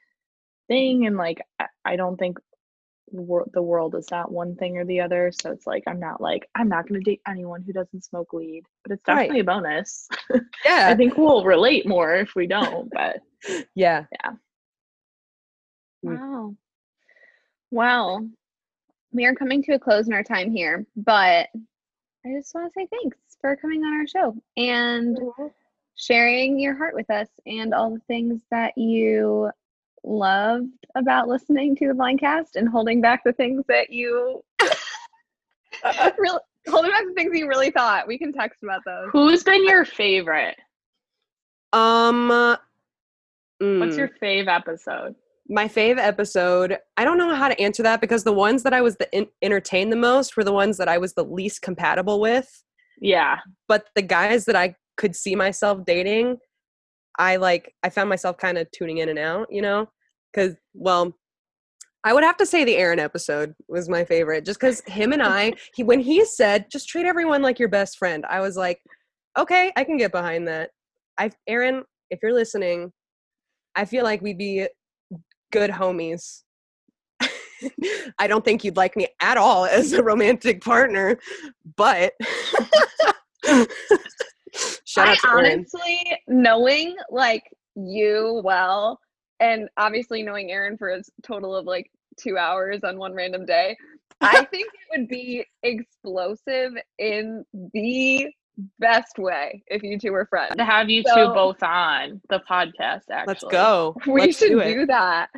thing 0.68 1.06
and 1.06 1.16
like 1.16 1.42
I, 1.86 1.96
don't 1.96 2.18
think 2.18 2.40
wor- 3.12 3.48
the 3.54 3.62
world 3.62 3.96
is 3.96 4.10
not 4.12 4.32
one 4.32 4.56
thing 4.56 4.78
or 4.78 4.86
the 4.86 5.02
other. 5.02 5.32
So 5.32 5.52
it's 5.52 5.68
like 5.68 5.84
I'm 5.88 6.00
not 6.00 6.22
like 6.22 6.50
I'm 6.56 6.70
not 6.70 6.88
going 6.88 7.02
to 7.02 7.10
date 7.10 7.22
anyone 7.28 7.64
who 7.64 7.74
doesn't 7.74 8.04
smoke 8.04 8.34
weed, 8.34 8.64
but 8.84 8.94
it's 8.94 9.08
Right. 9.08 9.16
definitely 9.16 9.40
a 9.42 9.44
bonus. 9.44 10.08
yeah 10.66 10.88
I 10.90 10.96
think 10.96 11.18
we'll 11.18 11.44
relate 11.46 11.86
more 11.88 12.16
if 12.16 12.36
we 12.36 12.48
don't, 12.48 12.90
but 12.92 13.18
yeah 13.76 14.06
yeah. 14.24 14.32
Mm. 16.06 16.20
Wow. 16.20 16.56
Well, 17.72 18.28
we 19.12 19.26
are 19.26 19.36
coming 19.36 19.64
to 19.64 19.74
a 19.74 19.80
close 19.80 20.08
in 20.08 20.14
our 20.14 20.24
time 20.24 20.52
here, 20.52 20.86
but 20.96 21.50
I 22.26 22.34
just 22.38 22.54
want 22.54 22.72
to 22.72 22.80
say 22.80 22.88
thanks 22.92 23.18
for 23.42 23.56
coming 23.56 23.84
on 23.84 23.94
our 24.00 24.08
show 24.08 24.36
and 24.58 25.18
sharing 25.96 26.60
your 26.60 26.76
heart 26.76 26.96
with 26.96 27.10
us 27.10 27.28
and 27.46 27.74
all 27.74 27.92
the 27.94 28.02
things 28.08 28.42
that 28.52 28.78
you 28.78 29.50
loved 30.04 30.72
about 30.96 31.28
listening 31.28 31.76
to 31.78 31.88
the 31.88 31.94
blindcast 31.94 32.56
and 32.56 32.68
holding 32.70 33.02
back 33.02 33.22
the 33.26 33.34
things 33.34 33.64
that 33.68 33.90
you 33.90 34.42
really 36.18 36.40
holding 36.68 36.92
back 36.92 37.06
the 37.08 37.14
things 37.16 37.38
you 37.38 37.48
really 37.48 37.72
thought. 37.72 38.08
We 38.08 38.18
can 38.18 38.34
text 38.34 38.64
about 38.64 38.82
those. 38.86 39.10
who's 39.12 39.44
been 39.44 39.66
your 39.66 39.86
favorite? 39.86 40.56
um 41.74 42.32
uh, 42.32 42.56
What's 43.60 43.96
mm. 43.96 43.98
your 43.98 44.10
fave 44.22 44.48
episode? 44.48 45.16
my 45.52 45.68
fave 45.68 45.98
episode 45.98 46.78
i 46.98 47.04
don't 47.04 47.18
know 47.18 47.34
how 47.34 47.48
to 47.48 47.60
answer 47.60 47.82
that 47.82 48.00
because 48.02 48.24
the 48.24 48.32
ones 48.32 48.62
that 48.62 48.72
i 48.74 48.82
was 48.82 48.96
the 48.98 49.12
in- 49.12 49.28
entertained 49.42 49.92
the 49.92 49.96
most 49.96 50.38
were 50.38 50.44
the 50.44 50.54
ones 50.54 50.78
that 50.78 50.88
i 50.88 50.96
was 51.00 51.14
the 51.16 51.24
least 51.24 51.64
compatible 51.64 52.20
with 52.20 52.64
Yeah. 53.02 53.38
but 53.68 53.88
the 53.96 54.04
guys 54.04 54.46
that 54.46 54.56
i 54.56 54.76
could 54.96 55.16
see 55.16 55.36
myself 55.36 55.84
dating 55.86 56.38
i 57.20 57.36
like 57.36 57.74
i 57.84 57.90
found 57.90 58.10
myself 58.10 58.38
kind 58.38 58.58
of 58.58 58.70
tuning 58.72 58.98
in 58.98 59.10
and 59.10 59.20
out 59.20 59.48
you 59.52 59.62
know? 59.62 59.88
Because 60.34 60.56
well 60.74 61.14
i 62.04 62.14
would 62.14 62.24
have 62.24 62.38
to 62.38 62.46
say 62.46 62.64
the 62.64 62.78
aaron 62.78 63.00
episode 63.00 63.54
was 63.68 63.88
my 63.90 64.04
favorite 64.04 64.46
just 64.46 64.60
because 64.60 64.82
him 64.88 65.12
and 65.12 65.22
i 65.22 65.54
he 65.76 65.84
when 65.84 66.00
he 66.00 66.26
said 66.26 66.66
just 66.72 66.90
treat 66.90 67.06
everyone 67.06 67.42
like 67.42 67.60
your 67.60 67.70
best 67.70 67.98
friend 67.98 68.26
i 68.30 68.40
was 68.40 68.58
like 68.58 68.80
okay 69.38 69.72
i 69.76 69.84
can 69.84 69.98
get 69.98 70.12
behind 70.12 70.48
that. 70.48 70.72
I 71.20 71.30
aaron 71.48 71.84
if 72.10 72.20
you're 72.24 72.34
listening 72.34 72.92
i 73.76 73.86
feel 73.86 74.04
like 74.04 74.22
we'd 74.22 74.38
be 74.38 74.68
good 75.52 75.72
homies. 75.72 76.44
I 78.20 78.28
don't 78.28 78.46
think 78.46 78.64
you'd 78.64 78.78
like 78.78 78.96
me 78.96 79.08
at 79.22 79.38
all 79.38 79.66
as 79.66 79.94
a 79.94 80.04
romantic 80.04 80.64
partner, 80.64 81.18
but 81.76 82.14
shout 84.86 85.08
I 85.08 85.12
out 85.12 85.18
to 85.20 85.28
Aaron. 85.30 85.46
honestly, 85.54 86.18
knowing 86.28 86.96
like 87.10 87.44
you 87.76 88.42
well, 88.44 89.00
and 89.40 89.70
obviously 89.78 90.24
knowing 90.24 90.52
Aaron 90.52 90.78
for 90.78 90.90
a 90.90 91.02
total 91.24 91.56
of 91.56 91.66
like 91.66 91.90
two 92.18 92.38
hours 92.38 92.84
on 92.84 92.98
one 92.98 93.14
random 93.14 93.46
day, 93.46 93.78
I 94.22 94.44
think 94.52 94.68
it 94.68 95.00
would 95.00 95.08
be 95.08 95.46
explosive 95.64 96.74
in 96.98 97.46
the 97.74 98.28
best 98.80 99.18
way 99.18 99.64
if 99.68 99.84
you 99.84 99.98
two 99.98 100.12
were 100.12 100.26
friends. 100.26 100.56
To 100.58 100.66
have 100.66 100.90
you 100.90 101.04
two 101.04 101.10
both 101.34 101.64
on 101.64 102.20
the 102.30 102.42
podcast, 102.50 103.04
actually. 103.12 103.26
Let's 103.28 103.44
go. 103.46 103.96
We 104.06 104.22
Let's 104.22 104.38
should 104.38 104.50
do 104.50 104.62
do, 104.62 104.86
that. 104.88 105.30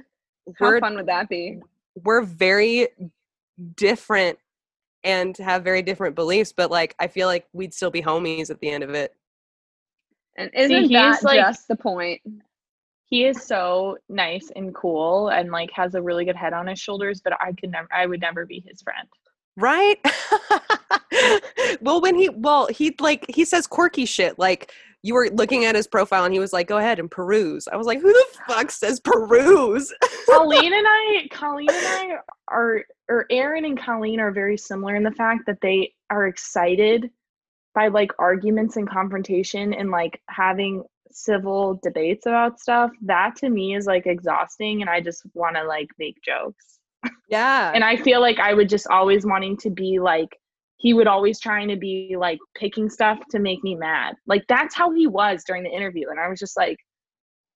How 0.58 0.66
We're 0.68 0.80
fun 0.80 0.96
would 0.96 1.06
that 1.08 1.30
be? 1.30 1.60
we're 2.04 2.22
very 2.24 2.88
different 3.76 4.40
and 5.04 5.36
have 5.38 5.64
very 5.64 5.82
different 5.82 6.16
beliefs, 6.16 6.54
but 6.56 6.72
like 6.72 6.96
I 7.00 7.08
feel 7.08 7.28
like 7.28 7.48
we'd 7.54 7.74
still 7.74 7.92
be 7.92 8.02
homies 8.02 8.50
at 8.50 8.60
the 8.60 8.70
end 8.70 8.84
of 8.84 8.92
it. 8.92 9.16
And 10.38 10.50
isn't 10.54 10.84
he's 10.84 10.90
that 10.92 11.24
like- 11.24 11.40
just 11.40 11.68
the 11.68 11.76
point? 11.76 12.22
He 13.06 13.26
is 13.26 13.44
so 13.44 13.98
nice 14.08 14.50
and 14.56 14.74
cool 14.74 15.30
and 15.30 15.52
like 15.52 15.70
has 15.74 15.96
a 15.96 16.02
really 16.02 16.24
good 16.24 16.38
head 16.38 16.54
on 16.54 16.68
his 16.68 16.80
shoulders, 16.80 17.20
but 17.22 17.34
I 17.42 17.52
could 17.60 17.72
never 17.72 17.88
I 17.94 18.06
would 18.06 18.22
never 18.22 18.46
be 18.46 18.64
his 18.66 18.82
friend. 18.82 19.08
Right? 19.58 20.00
well, 21.82 22.00
when 22.00 22.16
he 22.16 22.30
well, 22.30 22.68
he 22.68 22.96
like 23.02 23.26
he 23.28 23.44
says 23.44 23.68
quirky 23.68 24.06
shit 24.06 24.40
like 24.40 24.72
you 25.04 25.16
were 25.16 25.30
looking 25.34 25.66
at 25.66 25.76
his 25.76 25.88
profile 25.88 26.26
and 26.26 26.34
he 26.34 26.40
was 26.40 26.54
like, 26.54 26.68
"Go 26.68 26.78
ahead 26.78 27.00
and 27.00 27.10
peruse." 27.10 27.68
I 27.68 27.76
was 27.76 27.88
like, 27.88 28.02
"Who 28.02 28.12
the 28.12 28.26
fuck 28.48 28.72
says 28.72 29.00
peruse?" 29.00 29.94
Colleen 30.30 30.74
and 30.74 30.86
I 30.88 31.28
Colleen 31.32 31.70
and 31.70 31.88
I 31.88 32.18
are 32.48 32.84
or 33.10 33.26
Aaron 33.30 33.66
and 33.66 33.80
Colleen 33.80 34.20
are 34.20 34.32
very 34.32 34.58
similar 34.58 34.96
in 34.96 35.04
the 35.04 35.12
fact 35.12 35.46
that 35.48 35.60
they 35.62 35.94
are 36.10 36.28
excited 36.28 37.10
by 37.74 37.88
like 37.88 38.12
arguments 38.20 38.76
and 38.78 38.90
confrontation 38.90 39.74
and 39.74 39.92
like 39.92 40.22
having 40.30 40.84
civil 41.12 41.80
debates 41.82 42.26
about 42.26 42.60
stuff. 42.60 42.92
That 43.02 43.36
to 43.38 43.50
me 43.50 43.76
is 43.76 43.86
like 43.86 44.06
exhausting 44.06 44.82
and 44.82 44.90
I 44.90 45.02
just 45.02 45.24
want 45.34 45.56
to 45.56 45.64
like 45.64 45.90
make 45.98 46.22
jokes. 46.22 46.80
yeah. 47.30 47.72
and 47.74 47.84
I 47.84 47.96
feel 47.98 48.22
like 48.22 48.40
I 48.40 48.54
would 48.54 48.70
just 48.70 48.88
always 48.88 49.26
wanting 49.26 49.58
to 49.58 49.70
be 49.70 50.00
like 50.00 50.38
he 50.82 50.96
would 50.96 51.08
always 51.08 51.40
trying 51.40 51.68
to 51.68 51.76
be 51.76 52.16
like 52.18 52.40
picking 52.56 52.90
stuff 52.90 53.20
to 53.30 53.40
make 53.40 53.64
me 53.64 53.76
mad. 53.76 54.16
Like 54.26 54.44
that's 54.50 54.76
how 54.76 54.92
he 54.92 55.06
was 55.06 55.44
during 55.46 55.64
the 55.64 55.70
interview, 55.70 56.10
and 56.10 56.20
I 56.20 56.28
was 56.28 56.40
just 56.40 56.58
like, 56.58 56.78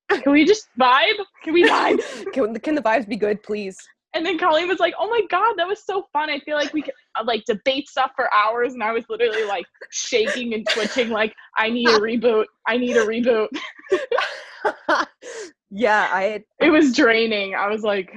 "Can 0.09 0.31
we 0.31 0.45
just 0.45 0.67
vibe? 0.79 1.17
Can 1.43 1.53
we 1.53 1.67
vibe?" 1.67 2.31
can, 2.33 2.55
can 2.59 2.75
the 2.75 2.83
vibes 2.83 3.07
be 3.07 3.15
good, 3.15 3.41
please? 3.41 3.77
And 4.13 4.23
then 4.25 4.37
Colleen 4.37 4.67
was 4.67 4.79
like, 4.79 4.93
"Oh 4.99 5.09
my 5.09 5.21
god, 5.31 5.55
that 5.57 5.67
was 5.67 5.83
so 5.83 6.05
fun! 6.13 6.29
I 6.29 6.39
feel 6.39 6.55
like 6.55 6.71
we 6.71 6.83
could 6.83 6.93
uh, 7.19 7.23
like 7.25 7.43
debate 7.45 7.89
stuff 7.89 8.11
for 8.15 8.31
hours." 8.31 8.73
And 8.73 8.83
I 8.83 8.91
was 8.91 9.05
literally 9.09 9.43
like 9.43 9.65
shaking 9.89 10.53
and 10.53 10.65
twitching, 10.69 11.09
like, 11.09 11.33
"I 11.57 11.71
need 11.71 11.89
a 11.89 11.99
reboot! 11.99 12.45
I 12.67 12.77
need 12.77 12.95
a 12.95 13.05
reboot!" 13.07 13.47
yeah, 15.71 16.09
I 16.13 16.23
had, 16.23 16.43
It 16.59 16.69
was 16.69 16.95
draining. 16.95 17.55
I 17.55 17.67
was 17.69 17.81
like, 17.81 18.11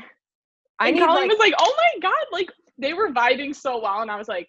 I 0.78 0.88
and 0.88 0.96
need 0.96 1.06
Colleen 1.06 1.22
like, 1.22 1.30
was 1.30 1.38
like, 1.38 1.54
"Oh 1.58 1.74
my 1.78 2.00
god!" 2.10 2.26
Like 2.30 2.50
they 2.76 2.92
were 2.92 3.10
vibing 3.10 3.56
so 3.56 3.80
well, 3.80 4.02
and 4.02 4.10
I 4.10 4.16
was 4.16 4.28
like, 4.28 4.48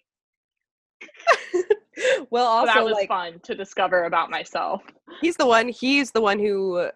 well, 2.30 2.64
"That 2.64 2.76
also 2.76 2.84
was 2.86 2.94
like 2.94 3.08
fun 3.08 3.40
to 3.44 3.54
discover 3.54 4.04
about 4.04 4.30
myself." 4.30 4.82
he's 5.20 5.36
the 5.36 5.46
one. 5.46 5.68
He's 5.68 6.10
the 6.12 6.20
one 6.20 6.38
who 6.38 6.88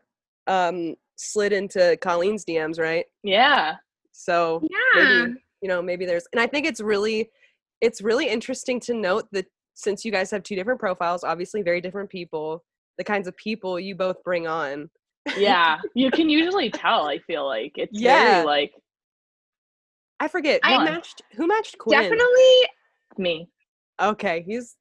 um 0.46 0.94
slid 1.16 1.52
into 1.52 1.96
Colleen's 2.00 2.44
DMs, 2.44 2.78
right? 2.78 3.06
Yeah. 3.22 3.76
So 4.12 4.62
Yeah. 4.70 4.78
maybe 5.04 5.34
you 5.62 5.68
know 5.68 5.80
maybe 5.80 6.04
there's 6.04 6.26
and 6.32 6.40
i 6.42 6.46
think 6.46 6.66
it's 6.66 6.80
really 6.82 7.30
it's 7.80 8.02
really 8.02 8.28
interesting 8.28 8.78
to 8.78 8.92
note 8.92 9.26
that 9.32 9.46
since 9.72 10.04
you 10.04 10.12
guys 10.12 10.30
have 10.30 10.42
two 10.42 10.54
different 10.54 10.78
profiles 10.78 11.24
obviously 11.24 11.62
very 11.62 11.80
different 11.80 12.10
people 12.10 12.62
the 12.98 13.04
kinds 13.04 13.26
of 13.26 13.34
people 13.38 13.80
you 13.80 13.94
both 13.94 14.22
bring 14.24 14.46
on 14.46 14.90
yeah 15.38 15.78
you 15.94 16.10
can 16.10 16.28
usually 16.28 16.68
tell 16.70 17.08
i 17.08 17.18
feel 17.20 17.46
like 17.46 17.72
it's 17.76 17.98
Yeah. 17.98 18.42
very 18.42 18.44
like 18.44 18.72
i 20.20 20.28
forget 20.28 20.60
I- 20.62 20.76
who 20.76 20.84
matched 20.84 21.22
who 21.34 21.46
matched 21.46 21.78
quinn 21.78 22.02
Definitely, 22.02 22.68
me 23.16 23.48
okay 24.00 24.42
he's 24.46 24.76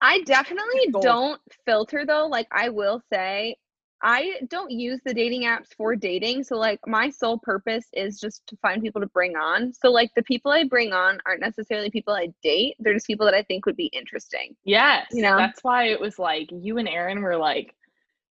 I 0.00 0.22
definitely 0.22 0.88
Gold. 0.92 1.02
don't 1.02 1.40
filter 1.64 2.06
though. 2.06 2.26
Like 2.26 2.46
I 2.52 2.68
will 2.68 3.02
say, 3.12 3.56
I 4.00 4.34
don't 4.48 4.70
use 4.70 5.00
the 5.04 5.12
dating 5.12 5.42
apps 5.42 5.74
for 5.76 5.96
dating. 5.96 6.44
So 6.44 6.56
like 6.56 6.78
my 6.86 7.10
sole 7.10 7.38
purpose 7.38 7.86
is 7.92 8.20
just 8.20 8.46
to 8.46 8.56
find 8.58 8.80
people 8.80 9.00
to 9.00 9.08
bring 9.08 9.34
on. 9.36 9.72
So 9.74 9.90
like 9.90 10.10
the 10.14 10.22
people 10.22 10.52
I 10.52 10.64
bring 10.64 10.92
on 10.92 11.18
aren't 11.26 11.40
necessarily 11.40 11.90
people 11.90 12.14
I 12.14 12.28
date. 12.42 12.76
They're 12.78 12.94
just 12.94 13.08
people 13.08 13.26
that 13.26 13.34
I 13.34 13.42
think 13.42 13.66
would 13.66 13.76
be 13.76 13.86
interesting. 13.86 14.54
yes 14.64 15.06
You 15.12 15.22
know? 15.22 15.36
that's 15.36 15.64
why 15.64 15.86
it 15.86 16.00
was 16.00 16.18
like 16.18 16.48
you 16.52 16.78
and 16.78 16.88
aaron 16.88 17.20
were 17.22 17.36
like 17.36 17.74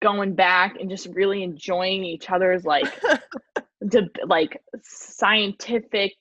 going 0.02 0.34
back 0.34 0.76
and 0.78 0.88
just 0.88 1.08
really 1.08 1.42
enjoying 1.42 2.04
each 2.04 2.30
other's 2.30 2.64
like 2.64 2.86
de- 3.88 4.08
like 4.26 4.60
scientific 4.82 6.12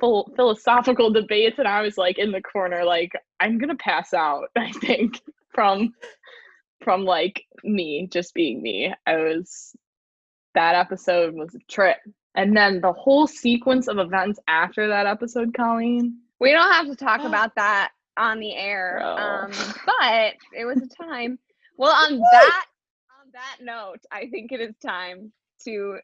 full 0.00 0.32
philosophical 0.36 1.10
debates 1.10 1.58
and 1.58 1.68
i 1.68 1.80
was 1.80 1.96
like 1.96 2.18
in 2.18 2.32
the 2.32 2.42
corner 2.42 2.84
like 2.84 3.12
i'm 3.40 3.58
gonna 3.58 3.76
pass 3.76 4.12
out 4.12 4.48
i 4.56 4.70
think 4.72 5.20
from 5.52 5.94
from 6.82 7.04
like 7.04 7.44
me 7.62 8.08
just 8.10 8.34
being 8.34 8.60
me 8.60 8.92
i 9.06 9.16
was 9.16 9.74
that 10.54 10.74
episode 10.74 11.34
was 11.34 11.54
a 11.54 11.58
trip 11.70 11.98
and 12.34 12.56
then 12.56 12.80
the 12.80 12.92
whole 12.92 13.26
sequence 13.26 13.86
of 13.86 13.98
events 13.98 14.40
after 14.48 14.88
that 14.88 15.06
episode 15.06 15.54
colleen 15.54 16.18
We 16.40 16.52
don't 16.52 16.72
have 16.72 16.86
to 16.88 16.96
talk 16.96 17.22
about 17.22 17.54
that 17.54 17.92
on 18.16 18.38
the 18.38 18.54
air. 18.54 18.98
No. 19.00 19.16
Um, 19.16 19.52
but 19.86 20.34
it 20.56 20.64
was 20.64 20.78
a 20.82 21.02
time. 21.02 21.38
Well, 21.76 21.92
on 21.92 22.18
that 22.18 22.66
on 23.20 23.30
that 23.32 23.56
note, 23.60 24.00
I 24.10 24.28
think 24.28 24.52
it 24.52 24.60
is 24.60 24.74
time 24.84 25.32
to 25.64 25.98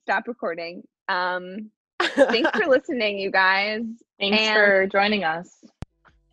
stop 0.00 0.26
recording. 0.26 0.82
Um, 1.08 1.70
thanks 2.00 2.50
for 2.58 2.66
listening, 2.66 3.18
you 3.18 3.30
guys. 3.30 3.82
thanks 4.18 4.38
And- 4.38 4.54
for 4.54 4.86
joining 4.86 5.24
us 5.24 5.48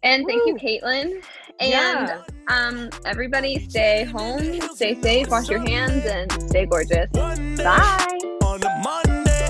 And 0.04 0.26
thank 0.28 0.48
you, 0.48 0.56
Caitlin. 0.56 1.24
And 1.60 1.70
Yeah. 1.72 2.22
um, 2.48 2.90
everybody 3.06 3.60
stay 3.68 4.06
home, 4.06 4.62
stay 4.76 4.96
safe, 5.02 5.28
wash 5.30 5.50
your 5.50 5.60
hands, 5.60 6.06
and 6.06 6.32
stay 6.50 6.66
gorgeous. 6.66 7.10
Bye. 7.12 8.18
On 8.44 8.64
a 8.64 8.82
Monday, 8.82 9.50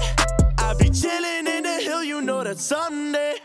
I 0.57 0.73
be 0.79 0.89
chilling 0.89 1.45
in 1.47 1.63
the 1.63 1.79
hill, 1.83 2.03
you 2.03 2.21
know 2.21 2.43
that 2.43 2.57
Sunday. 2.57 3.35